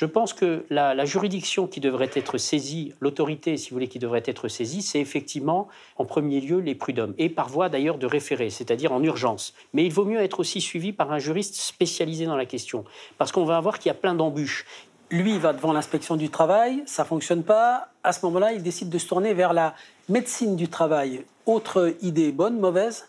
[0.00, 4.22] Je pense que la, juridiction qui devrait être saisie, l'autorité, si vous voulez, qui devrait
[4.24, 8.48] être saisie, c'est effectivement, en premier lieu, les prud'hommes, et par voie d'ailleurs de référé,
[8.48, 9.52] c'est-à-dire en urgence.
[9.74, 12.86] Mais il vaut mieux être aussi suivi par un juriste spécialisé dans la question,
[13.18, 14.64] parce qu'on va voir qu'il y a plein d'embûches.
[15.10, 17.88] Lui, il va devant l'inspection du travail, ça fonctionne pas.
[18.02, 19.74] À ce moment-là, il décide de se tourner vers la
[20.08, 21.26] médecine du travail.
[21.44, 23.06] Autre idée, bonne, mauvaise?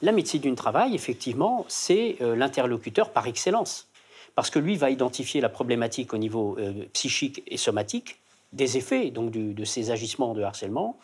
[0.00, 3.88] La médecine du travail, effectivement, c'est euh, l'interlocuteur par excellence
[4.34, 8.18] parce que lui va identifier la problématique au niveau euh, psychique et somatique,
[8.52, 10.96] des effets donc de ces agissements de harcèlement,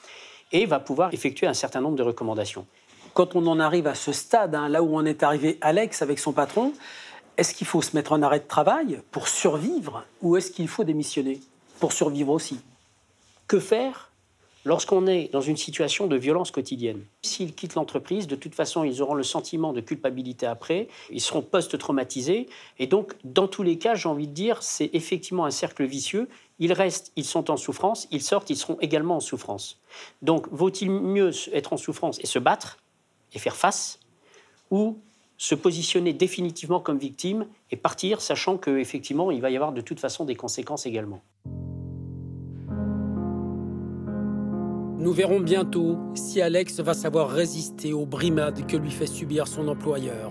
[0.53, 2.67] et va pouvoir effectuer un certain nombre de recommandations.
[3.15, 6.19] Quand on en arrive à ce stade, hein, là où on est arrivé Alex avec
[6.19, 6.73] son patron,
[7.37, 10.85] est-ce qu'il faut se mettre en arrêt de travail pour survivre ou est-ce qu'il faut
[10.85, 11.41] démissionner
[11.79, 12.61] pour survivre aussi?
[13.49, 14.10] Que faire
[14.67, 19.01] Lorsqu'on est dans une situation de violence quotidienne, s'ils quittent l'entreprise, de toute façon, ils
[19.01, 22.47] auront le sentiment de culpabilité après, ils seront post-traumatisés.
[22.79, 26.29] Et donc, dans tous les cas, j'ai envie de dire, c'est effectivement un cercle vicieux.
[26.59, 29.79] Ils restent, ils sont en souffrance, ils sortent, ils seront également en souffrance.
[30.21, 32.79] Donc, vaut-il mieux être en souffrance et se battre
[33.33, 33.99] et faire face,
[34.71, 34.99] ou
[35.39, 40.01] se positionner définitivement comme victime et partir, sachant qu'effectivement, il va y avoir de toute
[40.01, 41.23] façon des conséquences également?
[45.01, 49.67] Nous verrons bientôt si Alex va savoir résister aux brimades que lui fait subir son
[49.69, 50.31] employeur.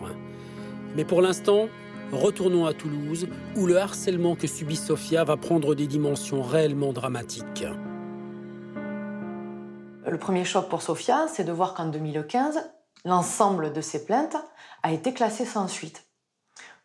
[0.95, 1.69] Mais pour l'instant,
[2.11, 7.65] retournons à Toulouse, où le harcèlement que subit Sophia va prendre des dimensions réellement dramatiques.
[10.05, 12.59] Le premier choc pour Sophia, c'est de voir qu'en 2015,
[13.05, 14.37] l'ensemble de ses plaintes
[14.83, 16.05] a été classé sans suite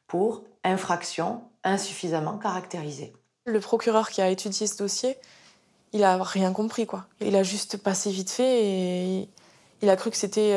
[0.07, 3.13] pour infraction insuffisamment caractérisée.
[3.45, 5.19] Le procureur qui a étudié ce dossier
[5.95, 7.07] il a rien compris, quoi.
[7.21, 9.29] Il a juste passé vite fait et
[9.81, 10.57] il a cru que c'était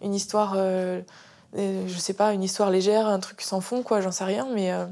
[0.00, 1.00] une histoire, euh,
[1.56, 4.46] euh, je sais pas, une histoire légère, un truc sans fond, quoi, j'en sais rien,
[4.54, 4.86] mais euh,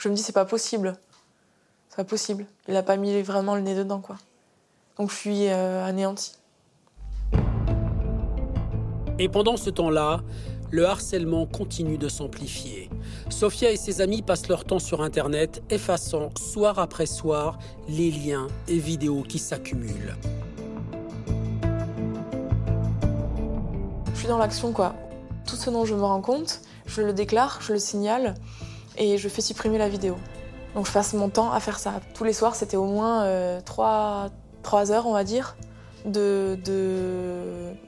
[0.00, 0.96] je me dis, c'est pas possible.
[1.88, 2.46] C'est pas possible.
[2.66, 4.16] Il a pas mis vraiment le nez dedans, quoi.
[4.98, 6.32] Donc je suis anéantie.
[9.20, 10.20] Et pendant ce temps-là,
[10.70, 12.90] le harcèlement continue de s'amplifier.
[13.28, 18.48] Sophia et ses amis passent leur temps sur Internet, effaçant soir après soir les liens
[18.68, 20.16] et vidéos qui s'accumulent.
[24.14, 24.94] Je suis dans l'action, quoi.
[25.46, 28.34] Tout ce dont je me rends compte, je le déclare, je le signale
[28.98, 30.16] et je fais supprimer la vidéo.
[30.74, 32.00] Donc je passe mon temps à faire ça.
[32.14, 34.30] Tous les soirs, c'était au moins 3,
[34.64, 35.56] euh, heures, on va dire,
[36.06, 36.58] de,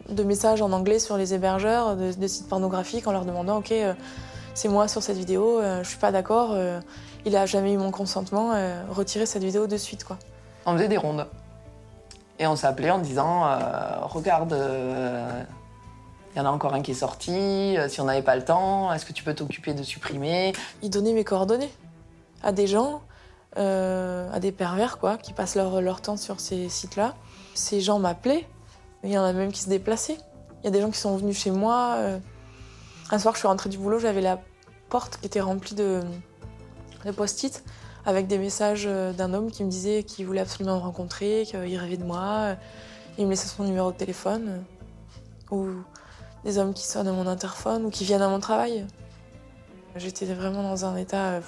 [0.08, 3.94] de, messages en anglais sur les hébergeurs de, sites pornographiques en leur demandant Ok, euh,
[4.54, 6.80] c'est moi sur cette vidéo, euh, je suis pas d'accord, euh,
[7.24, 8.52] il a jamais eu mon consentement,
[8.90, 10.04] retirez cette vidéo de suite.
[10.04, 10.18] quoi.
[10.66, 11.26] On faisait des rondes.
[12.38, 13.42] Et on s'appelait en disant
[14.02, 14.56] Regarde,
[16.34, 18.92] il y en a encore un qui est sorti, si on n'avait pas le temps,
[18.92, 20.52] est-ce que tu peux t'occuper de supprimer?
[20.82, 21.72] Il donnait mes coordonnées
[22.42, 23.02] à des gens,
[23.58, 27.14] à des pervers quoi, qui passent leur, leur temps sur ces sites-là.
[27.54, 28.46] Ces gens m'appelaient.
[29.04, 30.18] Il y en a même qui se déplaçaient.
[30.62, 31.94] Il y a des gens qui sont venus chez moi.
[31.98, 32.18] Euh.
[33.10, 34.40] Un soir, je suis rentrée du boulot, j'avais la
[34.88, 36.02] porte qui était remplie de,
[37.16, 37.64] post-it
[38.04, 41.76] avec des messages euh, d'un homme qui me disait qu'il voulait absolument me rencontrer, qu'il
[41.78, 42.56] rêvait de moi.
[43.18, 44.64] Il me laissait son numéro de téléphone.
[45.50, 45.68] Ou
[46.44, 48.86] des hommes qui sonnent à mon interphone ou qui viennent à mon travail.
[49.96, 51.32] J'étais vraiment dans un état.
[51.32, 51.40] Euh,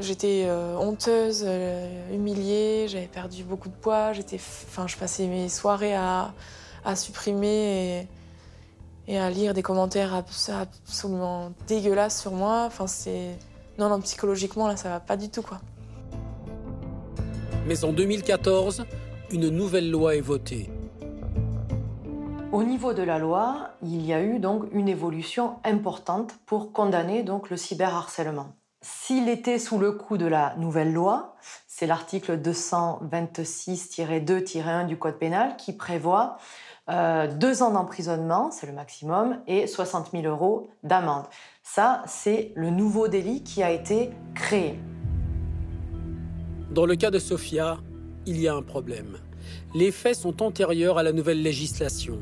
[0.00, 5.48] J'étais euh, honteuse, euh, humiliée, j'avais perdu beaucoup de poids, j'étais, enfin, je passais mes
[5.48, 6.32] soirées à,
[6.96, 8.08] supprimer
[9.06, 12.64] et, à lire des commentaires absolument dégueulasses sur moi.
[12.66, 13.36] Enfin, c'est...
[13.78, 15.60] Non, non, psychologiquement, là, ça va pas du tout, quoi.
[17.66, 18.84] Mais en 2014,
[19.30, 20.70] une nouvelle loi est votée.
[22.52, 27.22] Au niveau de la loi, il y a eu donc une évolution importante pour condamner
[27.22, 28.54] donc le cyberharcèlement.
[28.86, 35.56] S'il était sous le coup de la nouvelle loi, c'est l'article 226-2-1 du Code pénal
[35.56, 36.36] qui prévoit
[36.90, 41.24] euh, deux ans d'emprisonnement, c'est le maximum, et 60 000 euros d'amende.
[41.62, 44.78] Ça, c'est le nouveau délit qui a été créé.
[46.70, 47.78] Dans le cas de Sofia,
[48.26, 49.16] il y a un problème.
[49.74, 52.18] Les faits sont antérieurs à la nouvelle législation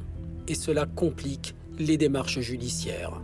[0.47, 3.21] et cela complique les démarches judiciaires.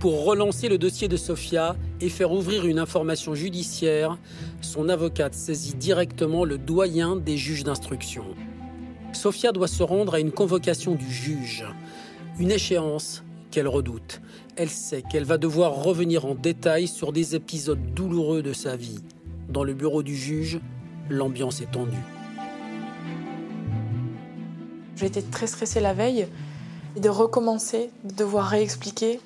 [0.00, 4.16] Pour relancer le dossier de Sofia et faire ouvrir une information judiciaire,
[4.62, 8.24] son avocate saisit directement le doyen des juges d'instruction.
[9.12, 11.66] Sofia doit se rendre à une convocation du juge,
[12.38, 14.22] une échéance qu'elle redoute.
[14.56, 19.00] Elle sait qu'elle va devoir revenir en détail sur des épisodes douloureux de sa vie.
[19.50, 20.60] Dans le bureau du juge,
[21.10, 21.92] l'ambiance est tendue.
[25.02, 26.26] Été très stressée la veille
[26.96, 29.20] et de recommencer, de devoir réexpliquer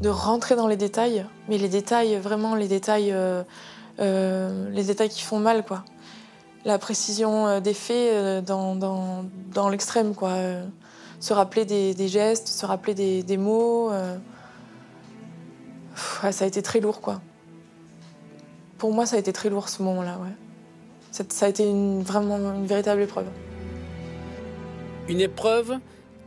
[0.00, 3.42] de rentrer dans les détails, mais les détails, vraiment les détails, euh,
[4.00, 5.84] euh, les détails qui font mal, quoi.
[6.64, 10.34] La précision euh, des faits dans, dans, l'extrême, quoi.
[11.20, 13.90] Se rappeler des, gestes, se rappeler des, mots.
[15.96, 17.20] ça a été très lourd, quoi.
[18.78, 20.34] Pour moi, ça a été très lourd ce moment-là, ouais.
[21.10, 21.64] Ça a été
[22.02, 23.26] vraiment une véritable épreuve.
[25.08, 25.78] Une épreuve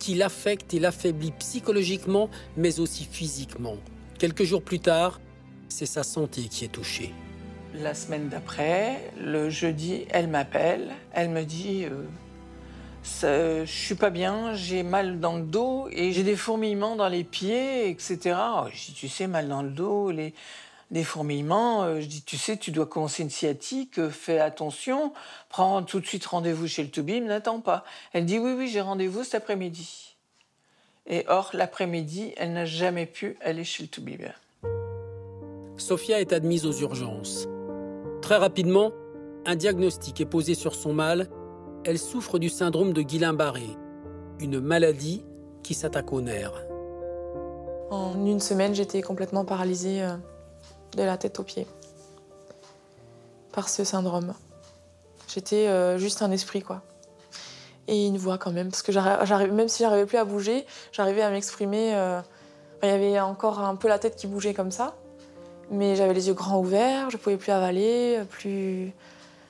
[0.02, 2.28] qui l'affecte et l'affaiblit psychologiquement,
[2.58, 3.78] mais aussi physiquement.
[4.18, 5.22] Quelques jours plus tard,
[5.70, 7.14] c'est sa santé qui est touchée.
[7.76, 14.56] La semaine d'après, le jeudi, elle m'appelle, elle me dit euh, Je suis pas bien,
[14.56, 18.36] j'ai mal dans le dos et j'ai des fourmillements dans les pieds, etc.
[18.56, 20.34] Oh, je dis Tu sais, mal dans le dos, les,
[20.92, 21.84] des fourmillements.
[21.84, 25.14] Euh, je dis, tu sais, tu dois commencer une sciatique, euh, fais attention,
[25.50, 27.84] prends tout de suite rendez-vous chez le Toubib, n'attends pas.
[28.14, 30.16] Elle dit, oui, oui, j'ai rendez-vous cet après-midi.
[31.08, 34.22] Et or, l'après-midi, elle n'a jamais pu aller chez le Toubib.
[35.78, 37.48] Sophia est admise aux urgences.
[38.22, 38.92] Très rapidement,
[39.46, 41.30] un diagnostic est posé sur son mal.
[41.86, 43.66] Elle souffre du syndrome de Guillain-Barré,
[44.40, 45.26] une maladie
[45.64, 46.66] qui s'attaque aux nerfs.
[47.90, 50.06] En une semaine, j'étais complètement paralysée.
[50.92, 51.68] Euh, de la tête aux pieds
[53.52, 54.34] par ce syndrome.
[55.28, 56.82] J'étais euh, juste un esprit, quoi.
[57.88, 58.92] Et une voix quand même, parce que
[59.48, 61.96] même si j'arrivais plus à bouger, j'arrivais à m'exprimer.
[61.96, 62.22] Euh,
[62.84, 64.96] il y avait encore un peu la tête qui bougeait comme ça,
[65.70, 68.94] mais j'avais les yeux grands ouverts, je pouvais plus avaler, plus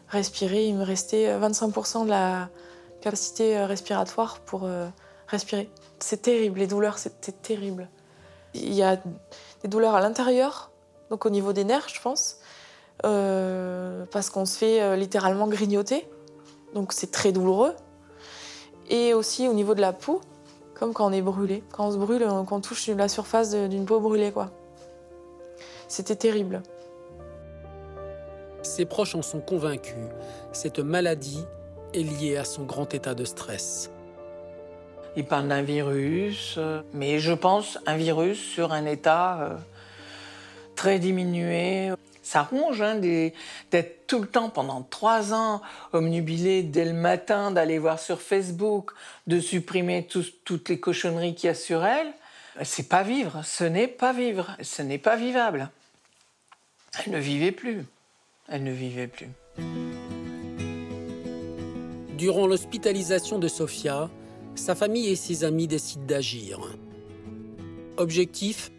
[0.10, 0.66] respirer.
[0.66, 2.50] Il me restait 25% de la
[3.02, 4.68] capacité euh, respiratoire pour
[5.28, 5.70] respirer.
[6.00, 7.89] C'est terrible, les douleurs, c'était terrible.
[8.54, 8.98] Il y a
[9.62, 10.71] des douleurs à l'intérieur
[11.12, 12.38] donc au niveau des nerfs, je pense,
[13.05, 16.07] euh, parce qu'on se fait euh, littéralement grignoter,
[16.74, 17.76] donc c'est très douloureux.
[18.89, 20.22] Et aussi au niveau de la peau,
[20.74, 23.86] comme quand on est brûlé, quand on se brûle, quand on touche la surface d'une
[23.86, 24.51] peau brûlée, quoi.
[25.89, 26.64] C'était terrible.
[28.64, 30.07] Ses proches en sont convaincus.
[30.53, 31.43] Cette maladie
[31.93, 33.91] est liée à son grand état de stress.
[35.18, 36.57] Il parle d'un virus,
[36.93, 39.57] mais je pense un virus sur un état euh,
[40.82, 41.92] très diminué.
[42.24, 45.62] Ça ronge hein, d'être tout le temps pendant trois ans
[45.94, 48.90] omnubilé dès le matin, d'aller voir sur Facebook,
[49.28, 52.08] de supprimer toutes les cochonneries qu'il y a sur elle.
[52.64, 55.70] C'est pas vivre, ce n'est pas vivre, ce n'est pas vivable.
[57.06, 57.86] Elle ne vivait plus.
[58.48, 59.30] Elle ne vivait plus.
[62.18, 64.10] Durant l'hospitalisation de Sofia,
[64.56, 66.60] sa famille et ses amis décident d'agir.
[67.98, 68.72] Objectif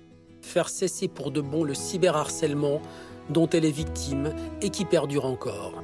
[0.42, 2.80] faire cesser pour de bon le cyberharcèlement
[3.30, 5.74] dont elle est victime et qui perdure encore.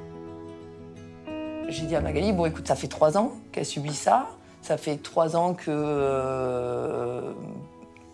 [1.68, 4.28] J'ai dit à Magali, bon écoute, ça fait trois ans qu'elle subit ça,
[4.62, 5.66] ça fait trois ans que...
[5.68, 7.32] Euh,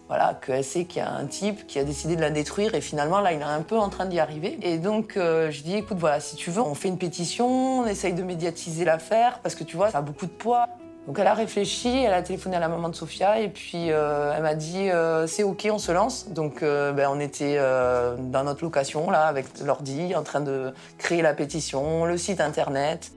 [0.08, 2.80] voilà, qu'elle sait qu'il y a un type qui a décidé de la détruire et
[2.80, 4.58] finalement là il est un peu en train d'y arriver.
[4.62, 7.86] Et donc euh, je dis écoute voilà si tu veux on fait une pétition, on
[7.86, 10.68] essaye de médiatiser l'affaire parce que tu vois ça a beaucoup de poids.
[11.06, 14.32] Donc elle a réfléchi, elle a téléphoné à la maman de Sofia et puis euh,
[14.34, 16.30] elle m'a dit euh, c'est ok, on se lance.
[16.30, 21.20] Donc euh, ben, on était dans notre location là avec l'ordi en train de créer
[21.20, 23.12] la pétition, le site internet.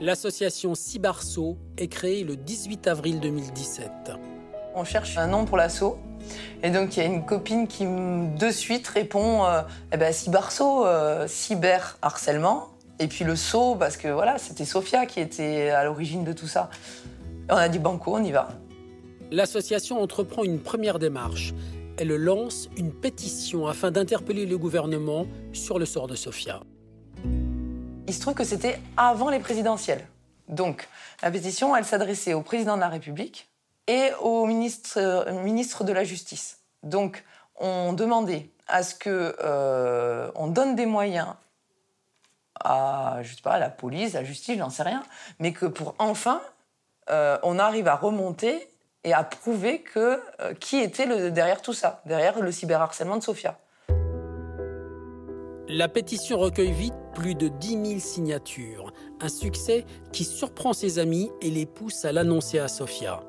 [0.00, 3.90] L'association Cibarso est créée le 18 avril 2017.
[4.74, 5.96] On cherche un nom pour l'assaut.
[6.62, 9.46] Et donc il y a une copine qui de suite répond
[9.92, 10.84] eh ben, Cibarso,
[11.26, 12.73] cyberharcèlement.
[12.98, 16.46] Et puis le saut, parce que voilà, c'était Sofia qui était à l'origine de tout
[16.46, 16.70] ça.
[17.50, 18.48] on a dit banco, on y va.
[19.30, 21.54] L'association entreprend une première démarche.
[21.98, 26.60] Elle lance une pétition afin d'interpeller le gouvernement sur le sort de Sofia.
[28.06, 30.06] Il se trouve que c'était avant les présidentielles.
[30.48, 30.88] Donc,
[31.22, 33.48] la pétition, elle s'adressait au président de la République
[33.86, 36.58] et au ministre, ministre de la Justice.
[36.82, 37.24] Donc,
[37.56, 41.28] on demandait à ce que euh, on donne des moyens
[42.60, 45.02] à, je sais pas, la police, la justice, j'en sais rien,
[45.38, 46.40] mais que pour enfin,
[47.10, 48.68] euh, on arrive à remonter
[49.04, 53.22] et à prouver que euh, qui était le, derrière tout ça, derrière le cyberharcèlement de
[53.22, 53.58] Sofia.
[55.68, 61.30] La pétition recueille vite plus de 10 000 signatures, un succès qui surprend ses amis
[61.40, 63.20] et les pousse à l'annoncer à Sofia.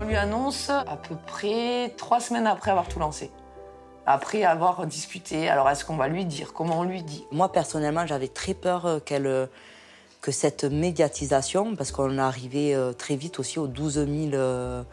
[0.00, 3.32] On lui annonce à peu près trois semaines après avoir tout lancé
[4.08, 5.50] après avoir discuté.
[5.50, 6.54] Alors, est-ce qu'on va lui dire?
[6.54, 7.26] Comment on lui dit?
[7.30, 9.46] Moi, personnellement, j'avais très peur euh, qu'elle euh,
[10.22, 14.84] que cette médiatisation, parce qu'on est arrivé euh, très vite aussi aux 12 000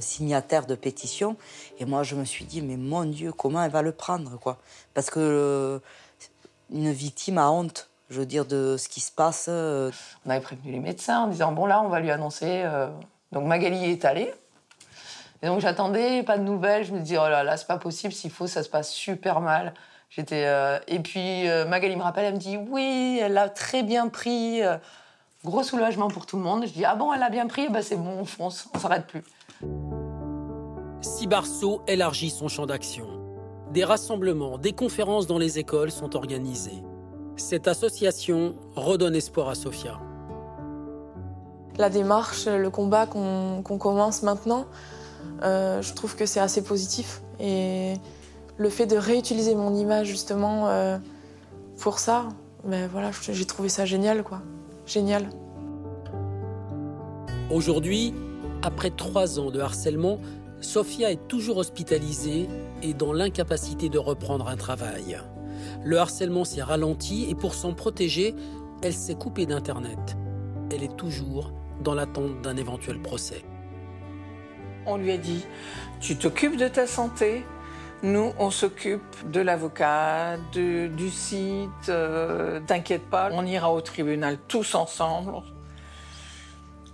[0.00, 1.36] signataires de pétition,
[1.78, 4.56] et moi je me suis dit, mais mon Dieu, comment elle va le prendre quoi?
[4.92, 5.80] Parce que
[6.72, 9.46] une victime a honte, je veux dire, de ce qui se passe.
[9.48, 12.64] On avait prévenu les médecins en disant, bon là, on va lui annoncer.
[13.30, 14.32] Donc Magali est allée.
[15.42, 16.84] Et donc j'attendais, pas de nouvelles.
[16.84, 18.12] Je me dis, oh là là, c'est pas possible.
[18.12, 19.74] S'il faut, ça se passe super mal.
[20.10, 20.44] J'étais.
[20.46, 24.08] euh, Et puis euh, Magali me rappelle, elle me dit, oui, elle l'a très bien
[24.08, 24.60] pris.
[25.44, 26.66] Gros soulagement pour tout le monde.
[26.66, 29.06] Je dis, ah bon, elle a bien pris, bah, c'est bon, on fonce, on s'arrête
[29.06, 29.22] plus.
[31.00, 33.06] Cibarceau élargit son champ d'action.
[33.72, 36.82] Des rassemblements, des conférences dans les écoles sont organisées.
[37.36, 40.00] Cette association redonne espoir à Sofia.
[41.76, 44.66] La démarche, le combat qu'on qu'on commence maintenant,
[45.42, 47.22] euh, je trouve que c'est assez positif.
[47.40, 47.94] Et
[48.56, 50.98] le fait de réutiliser mon image justement euh,
[51.78, 52.28] pour ça,
[52.64, 54.40] ben voilà, j'ai trouvé ça génial, quoi.
[54.86, 55.28] Génial.
[57.50, 58.14] Aujourd'hui,
[58.62, 60.18] après trois ans de harcèlement,
[60.60, 62.48] Sofia est toujours hospitalisée
[62.82, 65.18] et dans l'incapacité de reprendre un travail.
[65.84, 68.34] Le harcèlement s'est ralenti et pour s'en protéger,
[68.82, 70.16] elle s'est coupée d'Internet.
[70.72, 71.52] Elle est toujours
[71.82, 73.44] dans l'attente d'un éventuel procès.
[74.90, 75.44] On lui a dit,
[76.00, 77.44] tu t'occupes de ta santé,
[78.02, 84.74] nous, on s'occupe de l'avocat, du site, euh, t'inquiète pas, on ira au tribunal tous
[84.74, 85.42] ensemble.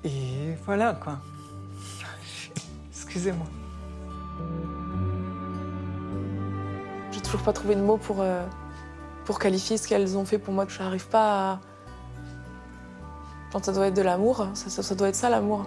[0.02, 1.18] Et voilà, quoi.
[2.90, 3.46] Excusez-moi.
[7.12, 8.44] J'ai toujours pas trouvé de mots pour, euh,
[9.38, 10.64] qualifier ce qu'elles ont fait pour moi.
[10.66, 11.60] Je n'arrive pas à.
[13.52, 15.66] Quand ça doit être de l'amour, ça doit être ça l'amour.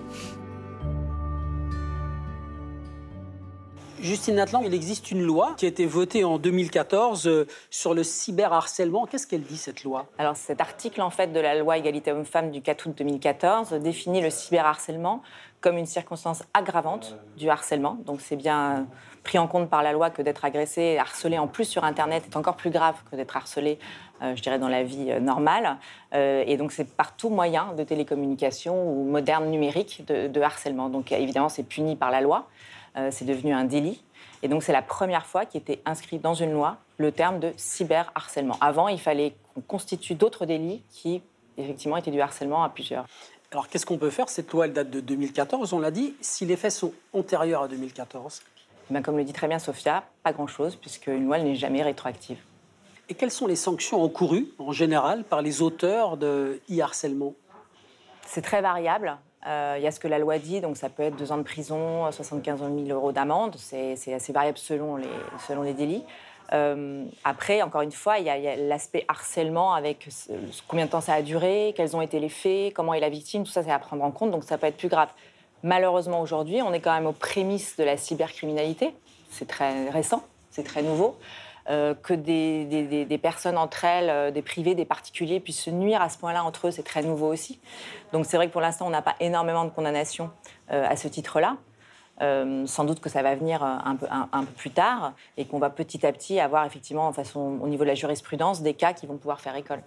[4.08, 8.04] Justine Atlan, il existe une loi qui a été votée en 2014 euh, sur le
[8.04, 9.06] cyberharcèlement.
[9.06, 10.06] Qu'est-ce qu'elle dit cette loi?
[10.18, 14.22] Alors cet article en fait de la loi égalité homme-femme du 4 août 2014 définit
[14.22, 15.22] le cyberharcèlement
[15.60, 17.98] comme une circonstance aggravante du harcèlement.
[18.06, 18.82] Donc c'est bien euh,
[19.26, 22.24] pris en compte par la loi que d'être agressé et harcelé en plus sur Internet
[22.32, 23.78] est encore plus grave que d'être harcelé,
[24.22, 25.76] euh, je dirais, dans la vie normale.
[26.14, 30.88] Et donc c'est par tout moyen de télécommunication ou moderne numérique de, de harcèlement.
[30.88, 32.48] Donc évidemment c'est puni par la loi.
[32.98, 34.02] Euh, c'est devenu un délit.
[34.44, 38.58] Et donc, c'est la première fois qu'était inscrit dans une loi le terme de cyberharcèlement.
[38.62, 41.22] Avant, il fallait qu'on constitue d'autres délits qui,
[41.58, 43.06] effectivement, étaient du harcèlement à plusieurs.
[43.52, 44.30] Alors qu'est-ce qu'on peut faire?
[44.30, 46.16] Cette loi, elle date de 2014, on l'a dit.
[46.22, 48.42] Si les faits sont antérieurs à 2014,
[48.90, 51.82] Eh bien, comme le dit très bien Sophia, pas grand-chose, puisqu'une loi elle n'est jamais
[51.82, 52.40] rétroactive.
[53.10, 57.34] et quelles sont les sanctions encourues en général par les auteurs de e-harcèlement?
[58.26, 59.18] C'est très variable.
[59.46, 61.38] Euh, Il y a ce que la loi dit, donc ça peut être deux ans
[61.38, 63.56] de prison, 75 000 euros d'amende.
[63.58, 65.08] C'est assez variable selon les,
[65.48, 66.04] selon les délits.
[66.54, 70.08] Euh, après, encore une fois, il y a, l'aspect harcèlement avec
[70.68, 73.44] combien de temps ça a duré, quels ont été les faits, comment est la victime,
[73.44, 75.10] tout ça, c'est à prendre en compte, donc ça peut être plus grave.
[75.64, 78.94] Malheureusement, aujourd'hui, on est quand même aux prémices de la cybercriminalité.
[79.30, 81.18] C'est très récent, c'est très nouveau.
[81.70, 86.02] Euh, que des, des- personnes entre elles, euh, des privés, des particuliers, puissent se nuire
[86.02, 87.60] à ce point-là entre eux, c'est très nouveau aussi.
[88.14, 90.32] Donc c'est vrai que pour l'instant, on n'a pas énormément de condamnations
[90.72, 91.58] euh, à ce titre-là.
[92.20, 95.70] Sans doute que ça va venir un peu, un, peu plus tard et qu'on va
[95.70, 99.18] petit à petit avoir effectivement, en au niveau de la jurisprudence, des cas qui vont
[99.18, 99.84] pouvoir faire école.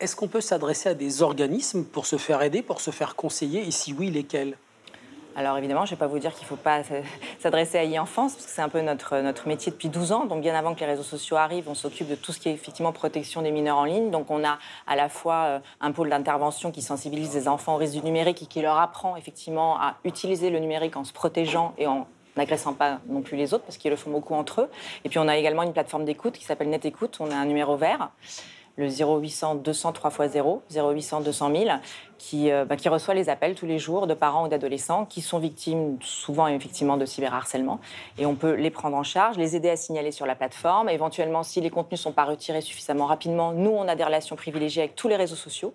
[0.00, 3.66] Est-ce qu'on peut s'adresser à des organismes pour se faire aider, pour se faire conseiller?
[3.66, 4.56] Et si oui, lesquels?
[5.36, 6.82] Alors évidemment, je ne vais pas vous dire qu'il ne faut pas
[7.40, 10.24] s'adresser à e-enfance, parce que c'est un peu notre, notre métier depuis 12 ans.
[10.26, 12.52] Donc bien avant que les réseaux sociaux arrivent, on s'occupe de tout ce qui est
[12.52, 14.10] effectivement protection des mineurs en ligne.
[14.10, 17.78] Donc on a à la fois euh, un pôle d'intervention qui sensibilise les enfants au
[17.78, 21.74] risque du numérique et qui leur apprend effectivement à utiliser le numérique en se protégeant
[21.78, 22.06] et en
[22.36, 24.70] n'agressant pas non plus les autres, parce qu'ils le font beaucoup entre eux.
[25.04, 27.16] Et puis on a également une plateforme d'écoute qui s'appelle Net Écoute.
[27.20, 28.10] On a un numéro vert
[28.76, 31.70] le 0800 200 3x0, 0800 200 000,
[32.18, 35.20] qui, euh, bah, qui reçoit les appels tous les jours de parents ou d'adolescents qui
[35.20, 37.80] sont victimes souvent effectivement de cyberharcèlement.
[38.18, 40.88] Et on peut les prendre en charge, les aider à signaler sur la plateforme.
[40.88, 44.36] Éventuellement, si les contenus ne sont pas retirés suffisamment rapidement, nous, on a des relations
[44.36, 45.74] privilégiées avec tous les réseaux sociaux.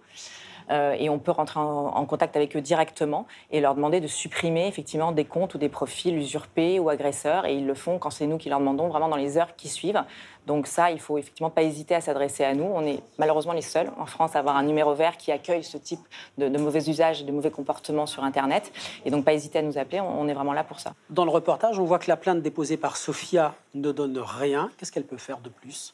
[0.70, 4.08] Euh, et on peut rentrer en, en contact avec eux directement et leur demander de
[4.08, 7.46] supprimer effectivement des comptes ou des profils usurpés ou agresseurs.
[7.46, 9.68] Et ils le font quand c'est nous qui leur demandons, vraiment dans les heures qui
[9.68, 10.04] suivent.
[10.48, 12.64] Donc ça, il faut effectivement pas hésiter à s'adresser à nous.
[12.64, 15.78] On est malheureusement les seuls en France à avoir un numéro vert qui accueille ce
[15.78, 16.00] type
[16.38, 18.72] de, de mauvais usages et de mauvais comportements sur Internet.
[19.06, 20.94] Et donc pas hésiter à nous appeler, on, on est vraiment là pour ça.
[21.10, 24.72] Dans le reportage, on voit que la plainte déposée par Sophia ne donne rien.
[24.78, 25.94] Qu'est-ce qu'elle peut faire de plus?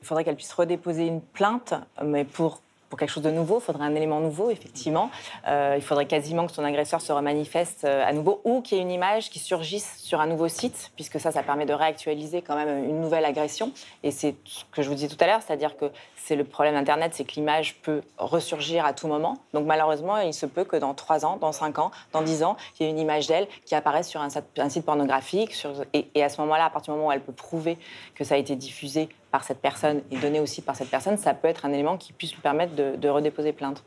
[0.00, 3.62] Il faudrait qu'elle puisse redéposer une plainte, mais pour pour quelque chose de nouveau, il
[3.62, 5.10] faudrait un élément nouveau, effectivement.
[5.46, 8.80] Euh, il faudrait quasiment que son agresseur se remanifeste euh, à nouveau ou qu'il y
[8.80, 12.42] ait une image qui surgisse sur un nouveau site, puisque ça, ça permet de réactualiser
[12.42, 13.72] quand même une nouvelle agression.
[14.02, 16.74] Et c'est ce que je vous disais tout à l'heure, c'est-à-dire que c'est le problème
[16.74, 19.38] d'Internet, c'est que l'image peut ressurgir à tout moment.
[19.54, 22.56] Donc malheureusement, il se peut que dans 3 ans, dans 5 ans, dans 10 ans,
[22.78, 25.66] il y ait une image d'elle qui apparaisse sur un, site pornographique.
[25.94, 27.78] Et, et à ce moment-là, à partir du moment où elle peut prouver
[28.14, 31.34] que ça a été diffusé par cette personne et donné aussi par cette personne, ça
[31.34, 33.84] peut être un élément qui puisse lui permettre de, de redéposer plainte.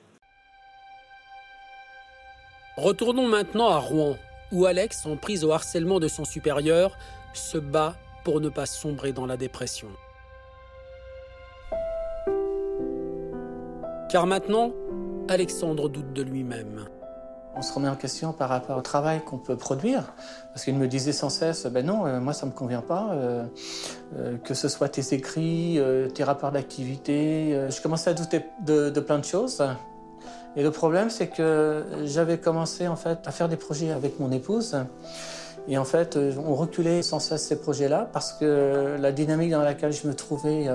[2.77, 4.15] Retournons maintenant à Rouen.
[4.51, 6.97] où Alex, en prise au harcèlement de son supérieur,
[7.33, 9.87] se bat pour ne pas sombrer dans la dépression.
[14.09, 14.73] Car maintenant,
[15.29, 16.85] Alexandre doute de lui-même.
[17.61, 20.13] On se remet en question par rapport au travail qu'on peut produire,
[20.51, 23.45] parce qu'il me disait sans cesse, ben non, euh, moi ça me convient pas, euh,
[24.17, 25.79] euh, que ce soit tes écrits,
[26.15, 27.55] tes rapports d'activité.
[27.69, 29.63] je commençais à douter de, de, plein de choses.
[30.55, 34.31] Et le problème, c'est que j'avais commencé en fait à faire des projets avec mon
[34.31, 34.75] épouse.
[35.67, 39.93] Et en fait, on reculait sans cesse ces projets-là parce que la dynamique dans laquelle
[39.93, 40.65] je me trouvais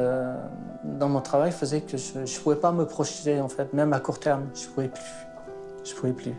[0.84, 3.98] dans mon travail faisait que je ne pouvais pas me projeter, en fait, même à
[3.98, 4.44] court terme.
[4.54, 5.25] Je ne pouvais plus.
[5.86, 6.34] Je pouvais plus.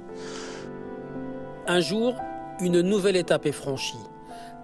[1.67, 2.15] Un jour,
[2.59, 3.97] une nouvelle étape est franchie.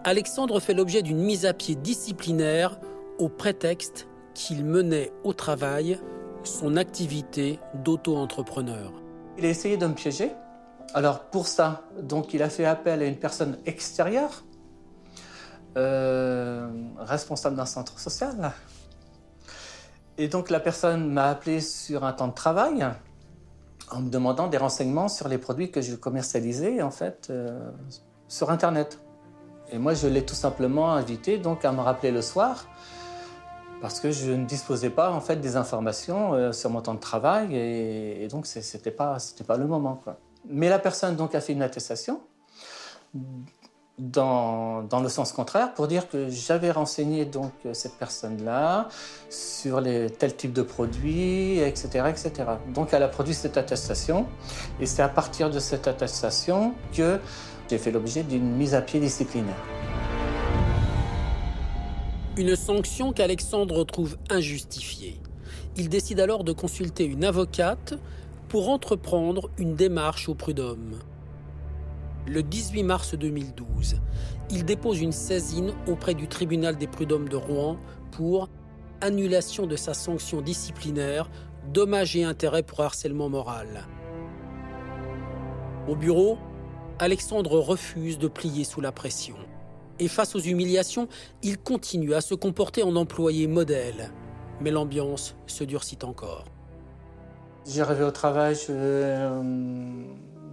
[0.04, 2.78] Alexandre fait l'objet d'une mise à pied disciplinaire
[3.20, 6.00] au prétexte qu'il menait au travail
[6.44, 8.92] son activité d'auto-entrepreneur.
[9.38, 10.32] Il a essayé de me piéger.
[10.94, 14.44] Alors pour ça, donc il a fait appel à une personne extérieure,
[15.78, 18.52] euh, responsable d'un centre social.
[20.18, 22.86] Et donc la personne m'a appelé sur un temps de travail
[23.94, 27.60] en me demandant des renseignements sur les produits que je commercialisais en fait euh,
[28.28, 29.00] sur Internet.
[29.72, 32.68] Et moi, je l'ai tout simplement invité donc à me rappeler le soir
[33.82, 37.00] parce que je ne disposais pas en fait des informations euh, sur mon temps de
[37.00, 40.02] travail et, donc c'était pas c'était pas le moment.
[40.46, 42.22] Mais la personne donc a fait une attestation
[44.00, 48.88] dans, le sens contraire pour dire que j'avais renseigné donc cette personne-là
[49.30, 52.32] sur les tels types de produits, etc., etc.
[52.74, 54.26] Donc elle a produit cette attestation
[54.80, 57.20] et c'est à partir de cette attestation que
[57.70, 59.56] j'ai fait l'objet d'une mise à pied disciplinaire.
[62.38, 65.20] Une sanction qu'Alexandre trouve injustifiée.
[65.78, 67.94] Il décide alors de consulter une avocate
[68.50, 71.00] pour entreprendre une démarche au prud'homme
[72.28, 74.02] le 18 mars 2012,
[74.50, 77.78] il dépose une saisine auprès du tribunal des prud'hommes de Rouen
[78.12, 78.50] pour
[79.02, 81.30] annulation de sa sanction disciplinaire,
[81.74, 83.88] dommages et intérêts pour harcèlement moral.
[85.88, 86.38] Au bureau,
[87.00, 89.36] Alexandre refuse de plier sous la pression.
[90.00, 91.08] Et face aux humiliations,
[91.42, 94.12] il continue à se comporter en employé modèle.
[94.62, 96.46] Mais l'ambiance se durcit encore.
[97.68, 99.42] J'arrivais au travail, je, euh,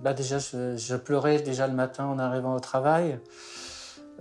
[0.03, 3.18] bah déjà, je, pleurais déjà le matin en arrivant au travail.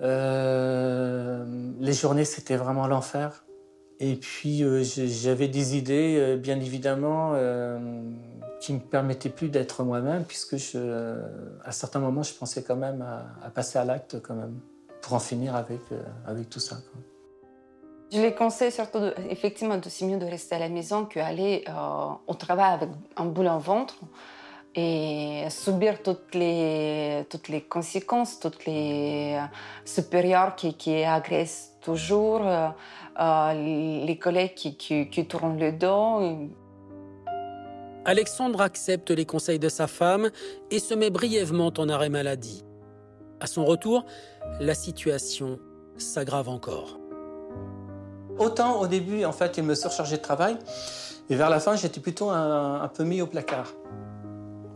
[0.02, 1.46] Euh,
[1.80, 3.46] les journées, c'était vraiment l'enfer.
[4.02, 7.34] Et puis, euh, j'avais des idées, euh, bien évidemment,
[8.60, 13.02] qui ne me permettaient plus d'être moi-même, puisque à certains moments, je pensais quand même
[13.02, 14.60] à, passer à l'acte, quand même,
[15.02, 15.82] pour en finir avec,
[16.26, 16.78] avec tout ça.
[18.12, 19.00] Je les conseille surtout,
[19.30, 21.64] effectivement, c'est mieux de rester à la maison qu'aller
[22.28, 23.96] au travail avec un boule en ventre
[24.76, 29.46] et subir toutes les, toutes les conséquences, toutes les euh,
[29.84, 32.68] supérieurs qui, qui agressent toujours, euh,
[33.20, 36.50] euh, les collègues qui, qui, qui, tournent le dos.
[38.06, 40.30] Alexandre accepte les conseils de sa femme
[40.72, 42.64] et se met brièvement en arrêt maladie.
[43.40, 44.06] À son retour,
[44.60, 45.60] la situation
[45.98, 47.00] s'aggrave encore.
[48.38, 50.58] Autant au début, en fait, il me surchargeait de travail,
[51.30, 53.74] et vers la fin, j'étais plutôt un peu mis au placard.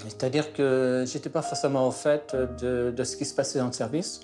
[0.07, 4.21] C'est-à-dire que j'étais pas forcément au fait de, ce qui se passait dans le service.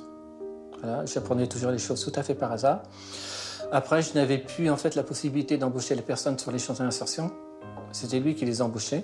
[0.82, 2.84] Voilà, j'apprenais toujours les choses tout à fait par hasard.
[3.72, 7.32] Après, je n'avais plus en fait la possibilité d'embaucher les personnes sur les chantiers d'insertion.
[7.92, 9.04] C'était lui qui les embauchait.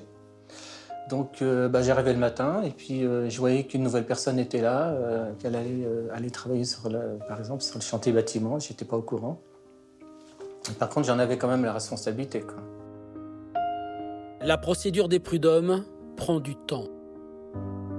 [1.09, 4.61] Donc, euh, bah, j'arrivais le matin et puis euh, je voyais qu'une nouvelle personne était
[4.61, 6.89] là, euh, qu'elle allait aller travailler sur
[7.27, 8.59] par exemple sur le chantier bâtiment.
[8.59, 9.39] J'étais pas au courant.
[10.79, 12.43] par contre, j'en avais quand même la responsabilité.
[14.41, 15.85] La procédure des prud'hommes
[16.15, 16.87] prend du temps.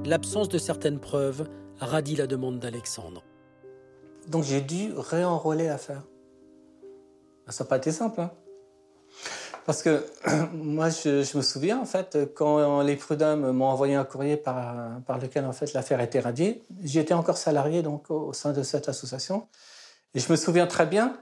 [0.05, 1.49] L'absence de certaines preuves
[1.79, 3.25] radie la demande d'Alexandre.
[4.29, 6.03] Donc j'ai dû réenrôler l'affaire.
[7.49, 8.21] Ça n'a pas été simple.
[8.21, 8.31] Hein.
[9.67, 10.05] Parce que
[10.53, 15.19] moi, je, me souviens, en fait, quand les prud'hommes m'ont envoyé un courrier par, par
[15.19, 19.49] lequel, en fait, l'affaire était radiée, j'étais encore salarié donc, au, sein de cette association.
[20.14, 21.19] Et je me souviens très bien,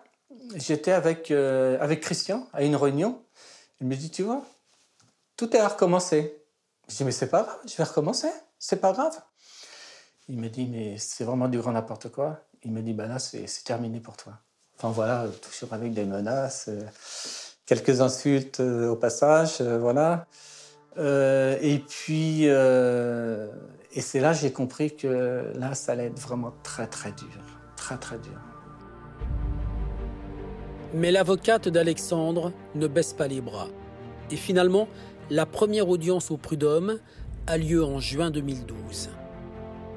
[0.56, 3.22] j'étais avec, euh, avec Christian à une réunion.
[3.80, 4.42] Il me dit, tu vois,
[5.36, 6.43] tout est à recommencer.
[6.88, 8.28] Je dis, mais c'est pas grave, je vais recommencer,
[8.58, 9.18] c'est pas grave.
[10.28, 12.40] Il me dit, mais c'est vraiment du grand n'importe quoi.
[12.62, 14.34] Il me dit, ben là, c'est terminé pour toi.
[14.76, 16.82] Enfin voilà, toujours avec des menaces, euh,
[17.64, 20.26] quelques insultes euh, au passage, euh, voilà.
[20.98, 27.12] et puis, et c'est là j'ai compris que là, ça allait être vraiment très très
[27.12, 27.40] dur,
[27.76, 28.40] très très dur.
[30.92, 33.68] Mais l'avocate d'Alexandre ne baisse pas les bras.
[34.30, 34.88] Et finalement,
[35.30, 36.98] la première audience au prud'homme
[37.46, 39.10] a lieu en juin 2012.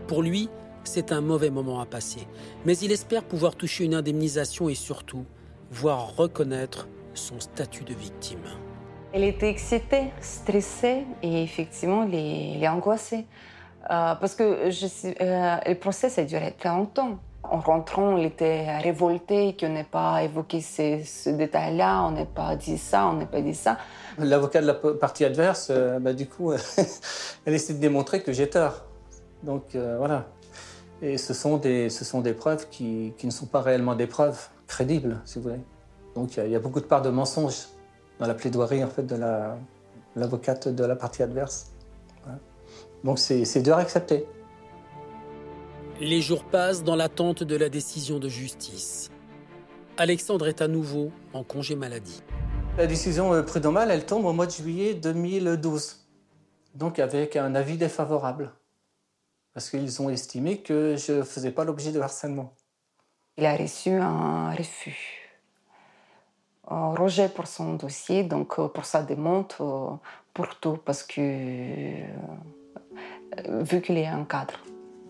[0.07, 0.49] Pour lui,
[0.83, 2.21] c'est un mauvais moment à passer.
[2.65, 5.25] Mais il espère pouvoir toucher une indemnisation et surtout
[5.69, 8.43] voir reconnaître son statut de victime.
[9.11, 13.25] Elle était excitée, stressée et effectivement, elle est, angoissée.
[13.89, 17.19] Euh, parce que euh, le procès a duré très longtemps.
[17.49, 22.77] En rentrant, elle était révoltée qu'on n'ait pas évoqué ce, détail-là, on n'ait pas dit
[22.77, 23.77] ça, on n'ait pas dit ça.
[24.17, 26.51] L'avocat de la partie adverse, euh, bah, du coup,
[27.45, 28.83] elle essaie de démontrer que j'ai tort.
[29.43, 30.25] Donc voilà.
[31.01, 34.07] Et ce sont des, ce sont des preuves qui, qui, ne sont pas réellement des
[34.07, 35.61] preuves crédibles, si vous voulez.
[36.15, 37.67] Donc il y, a beaucoup de parts de mensonges
[38.19, 39.15] dans la plaidoirie en fait, de
[40.15, 41.71] l'avocate de la partie adverse.
[43.03, 44.25] Donc c'est dur à accepter.
[45.99, 49.09] Les jours passent dans l'attente de la décision de justice.
[49.97, 52.21] Alexandre est à nouveau en congé maladie.
[52.77, 56.05] La décision euh, prud'homale, elle tombe au mois de juillet 2012,
[56.75, 58.51] donc avec un avis défavorable,
[59.55, 62.53] parce qu'ils ont estimé que je ne faisais pas l'objet de harcèlement.
[63.35, 65.23] Il a reçu un refus
[66.69, 69.89] un rejet pour son dossier, donc euh, pour sa demande, euh,
[70.35, 72.03] pour tout, parce que
[73.63, 74.59] vu qu'il est un cadre.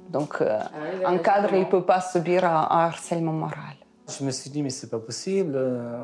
[0.10, 0.70] Donc, ah
[1.06, 3.76] un cadre, il ne peut pas subir un, harcèlement moral.
[4.08, 5.60] Je me suis dit, mais c'est pas possible.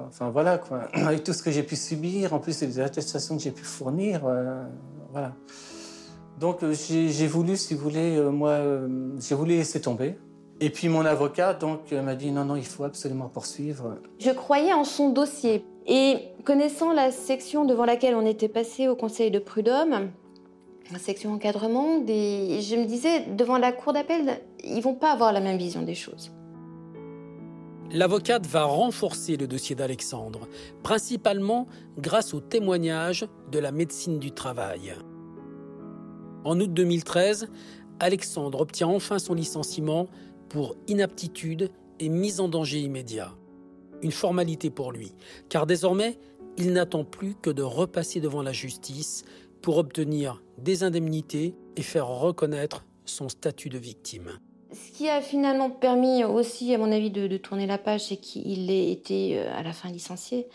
[0.07, 0.81] Enfin, voilà, quoi.
[0.93, 4.21] Avec tout ce que j'ai pu subir, en plus des attestations que j'ai pu fournir,
[5.11, 5.33] voilà.
[6.39, 8.59] Donc, j'ai voulu, si vous voulez, moi,
[9.19, 10.17] j'ai voulu laisser tomber.
[10.59, 13.97] Et puis mon avocat donc euh, m'a dit non non il faut absolument poursuivre.
[14.19, 18.95] Je croyais en son dossier et connaissant la section devant laquelle on était passé au
[18.95, 20.11] Conseil de prud'homme,
[20.99, 25.57] section encadrement, je me disais devant la cour d'appel ils vont pas avoir la même
[25.57, 26.31] vision des choses.
[27.91, 30.47] L'avocate va renforcer le dossier d'Alexandre,
[30.81, 31.67] principalement
[31.97, 34.95] grâce au témoignage de la médecine du travail.
[36.43, 37.49] En août 2013,
[37.99, 40.07] Alexandre obtient enfin son licenciement
[40.49, 41.69] pour inaptitude
[41.99, 43.33] et mise en danger immédiat.
[44.01, 45.13] Une formalité pour lui,
[45.49, 46.17] car désormais,
[46.57, 49.23] il n'attend plus que de repasser devant la justice
[49.63, 54.29] pour obtenir des indemnités et faire reconnaître son statut de victime.
[54.71, 58.69] Ce qui a finalement permis aussi, à mon avis, de, tourner la page, c'est qu'il
[58.69, 60.47] ait été euh, à la fin licencié.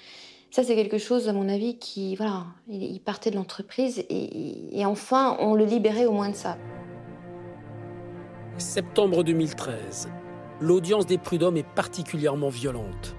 [0.50, 4.86] Ça, c'est quelque chose, à mon avis, qui, voilà, il partait de l'entreprise et, et
[4.86, 6.56] enfin, on le libérait au moins de ça.
[8.58, 10.08] Septembre 2013.
[10.60, 13.14] L'audience des prud'hommes est particulièrement violente.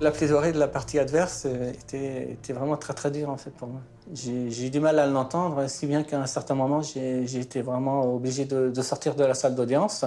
[0.00, 3.80] La plaidoirie de la partie adverse était, vraiment très très dure en fait pour moi.
[4.12, 8.14] J'ai eu du mal à l'entendre, si bien qu'à un certain moment j'ai été vraiment
[8.14, 10.04] obligé de, sortir de la salle d'audience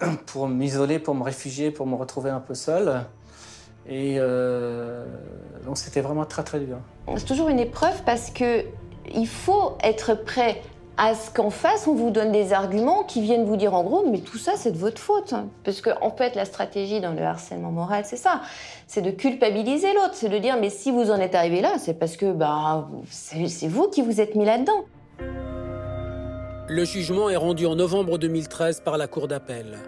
[0.26, 3.04] pour m'isoler, pour me réfugier, pour me retrouver un peu seul.
[3.88, 5.06] Et euh,
[5.64, 6.78] donc c'était vraiment très très dur.
[7.16, 8.64] C'est toujours une épreuve parce que
[9.12, 10.62] il faut être prêt
[11.02, 14.06] à ce qu'en face, on vous donne des arguments qui viennent vous dire en gros,
[14.10, 15.32] mais tout ça, c'est de votre faute.
[15.64, 18.42] Parce qu'en fait, la stratégie dans le harcèlement moral, c'est ça.
[18.86, 20.12] C'est de culpabiliser l'autre.
[20.12, 23.66] C'est de dire, mais si vous en êtes arrivé là, c'est parce que bah, c'est
[23.66, 24.84] vous qui vous êtes mis là-dedans.
[26.68, 29.78] Le jugement est rendu en novembre 2013 par la Cour d'appel.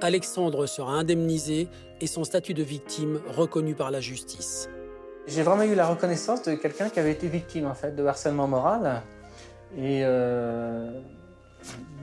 [0.00, 1.66] Alexandre sera indemnisé
[2.00, 4.68] et son statut de victime reconnu par la justice.
[5.26, 8.46] J'ai vraiment eu la reconnaissance de quelqu'un qui avait été victime en fait de harcèlement
[8.46, 9.02] moral
[9.76, 10.90] et euh,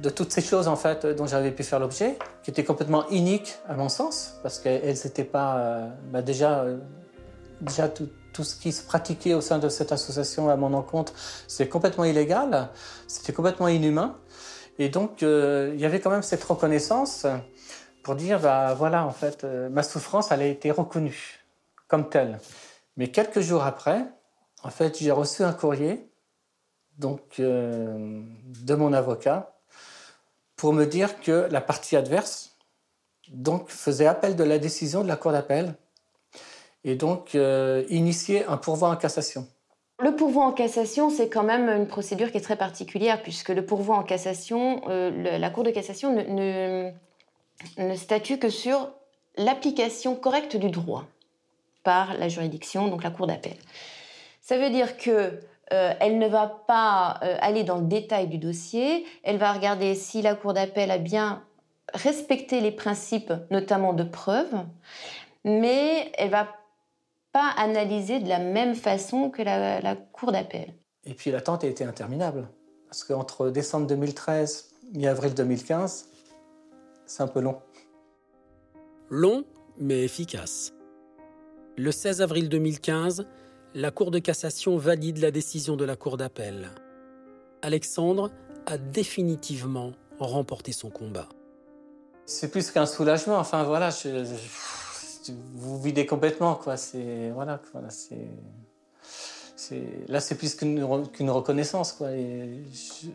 [0.01, 3.57] de toutes ces choses en fait dont j'avais pu faire l'objet, qui étaient complètement iniques
[3.67, 6.77] à mon sens, parce qu'elles n'étaient pas euh, bah, déjà, euh,
[7.61, 11.13] déjà tout, tout, ce qui se pratiquait au sein de cette association à mon encontre,
[11.47, 12.69] c'était complètement illégal,
[13.07, 14.15] c'était complètement inhumain,
[14.79, 17.25] et donc il y avait quand même cette reconnaissance
[18.03, 21.43] pour dire bah voilà en fait ma souffrance elle a été reconnue
[21.87, 22.39] comme telle.
[22.95, 24.05] Mais quelques jours après,
[24.61, 26.07] en fait j'ai reçu un courrier
[26.97, 28.21] donc, euh,
[28.65, 29.53] de mon avocat
[30.55, 32.57] pour me dire que la partie adverse
[33.29, 35.75] donc, faisait appel de la décision de la Cour d'appel
[36.83, 39.47] et donc euh, initier un pourvoi en cassation.
[39.99, 43.65] Le pourvoi en cassation, c'est quand même une procédure qui est très particulière, puisque le
[43.65, 46.91] pourvoi en cassation, euh, la Cour de cassation ne,
[47.77, 48.89] ne statue que sur
[49.37, 51.05] l'application correcte du droit
[51.83, 53.55] par la juridiction, donc la Cour d'appel.
[54.41, 55.39] Ça veut dire que
[55.73, 59.95] euh, elle ne va pas euh, aller dans le détail du dossier, elle va regarder
[59.95, 61.43] si la Cour d'appel a bien
[61.93, 64.53] respecté les principes, notamment de preuve,
[65.43, 66.47] mais elle va
[67.33, 70.73] pas analyser de la même façon que la, Cour d'appel.
[71.05, 72.47] Et puis l'attente a été interminable,
[72.87, 76.09] parce qu'entre décembre 2013 et avril 2015,
[77.05, 77.57] c'est un peu long.
[79.09, 79.43] Long,
[79.77, 80.73] mais efficace.
[81.77, 83.27] Le 16 avril 2015,
[83.77, 86.71] la Cour de cassation valide la décision de la Cour d'appel.
[87.61, 88.31] Alexandre
[88.65, 91.29] a définitivement remporter son combat.
[92.25, 93.37] C'est plus qu'un soulagement.
[93.37, 94.25] Enfin voilà, je,
[95.53, 96.75] vous videz complètement quoi.
[96.75, 98.17] C'est voilà, voilà c'est
[100.07, 102.09] là c'est plus qu'une reconnaissance quoi.
[102.09, 103.09] Je,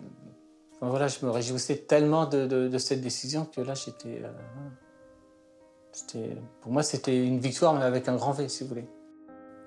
[0.81, 4.23] voilà, je me réjouissais tellement de, cette décision que là j'étais.
[6.15, 8.87] Euh, pour moi c'était une victoire mais avec un grand V si vous voulez.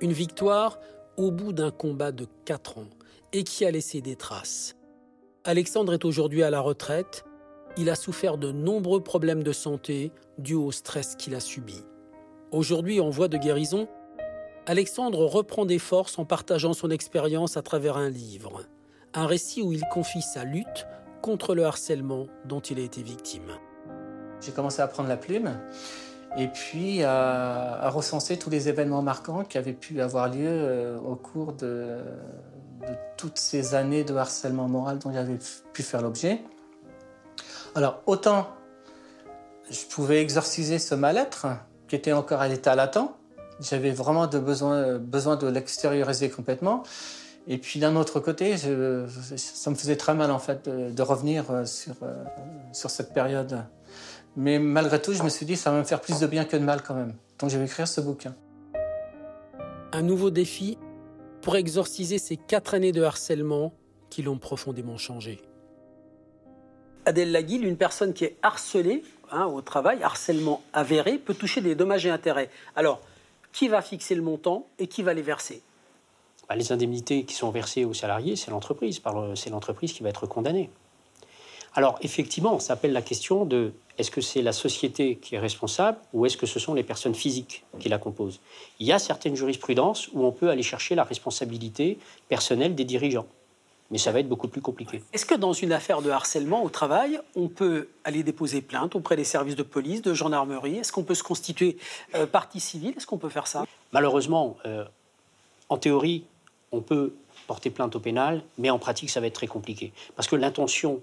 [0.02, 0.80] Une victoire
[1.18, 2.89] au bout d'un combat de 4 ans
[3.32, 4.76] et qui a laissé des traces.
[5.46, 7.24] Alexandre est aujourd'hui à la retraite.
[7.78, 11.82] Il a souffert de nombreux problèmes de santé dus au stress qu'il a subi.
[12.52, 13.88] Aujourd'hui en voie de guérison,
[14.66, 18.64] Alexandre reprend des forces en partageant son expérience à travers un livre,
[19.14, 20.88] un récit où il confie sa lutte
[21.22, 23.60] contre le harcèlement dont il a été victime.
[24.41, 25.60] J'ai commencé à prendre la plume
[26.38, 31.16] et puis à, recenser tous les événements marquants qui avaient pu avoir lieu euh, au
[31.16, 31.98] cours de,
[33.18, 35.38] toutes ces années de harcèlement moral dont j'avais
[35.74, 36.42] pu faire l'objet.
[37.74, 38.48] Alors autant
[39.70, 41.48] je pouvais exorciser ce mal-être
[41.88, 43.16] qui était encore à l'état latent,
[43.60, 46.84] j'avais vraiment besoin, de l'extérioriser complètement.
[47.48, 51.64] Et puis d'un autre côté, ça me faisait très mal en fait de, revenir euh,
[52.04, 52.24] euh,
[52.74, 53.64] sur cette période.
[54.36, 56.58] Mais malgré tout, je me suis dit, ça va me faire plus de bien que
[56.58, 57.14] de mal quand même.
[57.40, 58.36] Donc je vais écrire ce bouquin.
[59.92, 60.78] Un nouveau défi
[61.42, 63.74] pour exorciser ces quatre années de harcèlement
[64.10, 65.40] qui l'ont profondément changé.
[67.06, 71.76] Adèle Laguille, une personne qui est harcelée hein, au travail, harcèlement avéré, peut toucher des
[71.76, 72.50] dommages et intérêts.
[72.76, 73.02] Alors,
[73.54, 75.62] qui va fixer le montant et qui va les verser?
[76.50, 79.02] Bah, Les indemnités qui sont versées aux salariés, c'est l'entreprise.
[79.36, 80.70] C'est l'entreprise qui va être condamnée.
[81.74, 85.98] Alors effectivement, ça appelle la question de est-ce que c'est la société qui est responsable
[86.14, 88.39] ou est-ce que ce sont les personnes physiques qui la composent?
[88.80, 93.28] Il y a certaines jurisprudences où on peut aller chercher la responsabilité personnelle des dirigeants
[93.91, 95.04] mais ça va être beaucoup plus compliqué.
[95.14, 99.16] Est-ce que dans une affaire de harcèlement au travail, on peut aller déposer plainte auprès
[99.16, 100.78] des services de police, de gendarmerie?
[100.78, 101.78] Est-ce qu'on peut se constituer
[102.16, 102.93] euh, partie civile?
[102.98, 103.66] Est-ce qu'on peut faire ça?
[103.91, 104.86] Malheureusement, euh,
[105.70, 106.26] en théorie,
[106.72, 107.14] on peut
[107.48, 109.93] porter plainte au pénal, mais en pratique, ça va être très compliqué.
[110.16, 111.02] Parce que l'intention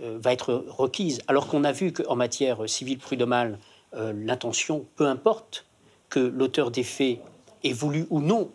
[0.00, 3.58] va être requise, alors qu'on a vu qu'en matière civile prud'homale,
[3.92, 5.66] l'intention, peu importe
[6.08, 7.18] que l'auteur des faits
[7.64, 8.50] ait voulu ou non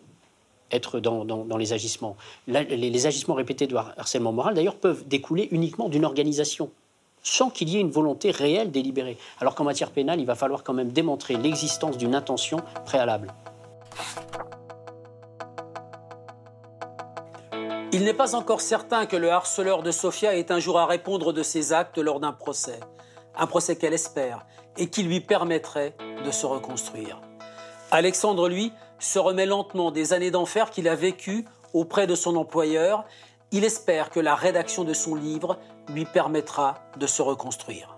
[0.72, 2.16] être dans, les agissements.
[2.48, 6.70] les, agissements répétés de harcèlement moral, d'ailleurs, peuvent découler uniquement d'une organisation,
[7.22, 9.16] sans qu'il y ait une volonté réelle délibérée.
[9.40, 13.32] Alors qu'en matière pénale, il va falloir quand même démontrer l'existence d'une intention préalable.
[17.96, 21.32] Il n'est pas encore certain que le harceleur de Sofia ait un jour à répondre
[21.32, 22.78] de ses actes lors d'un procès.
[23.34, 24.44] Un procès qu'elle espère
[24.76, 27.22] et qui lui permettrait de se reconstruire.
[27.90, 33.06] Alexandre, lui, se remet lentement des années d'enfer qu'il a vécues auprès de son employeur.
[33.50, 37.95] Il espère que la rédaction de son livre lui permettra de se reconstruire.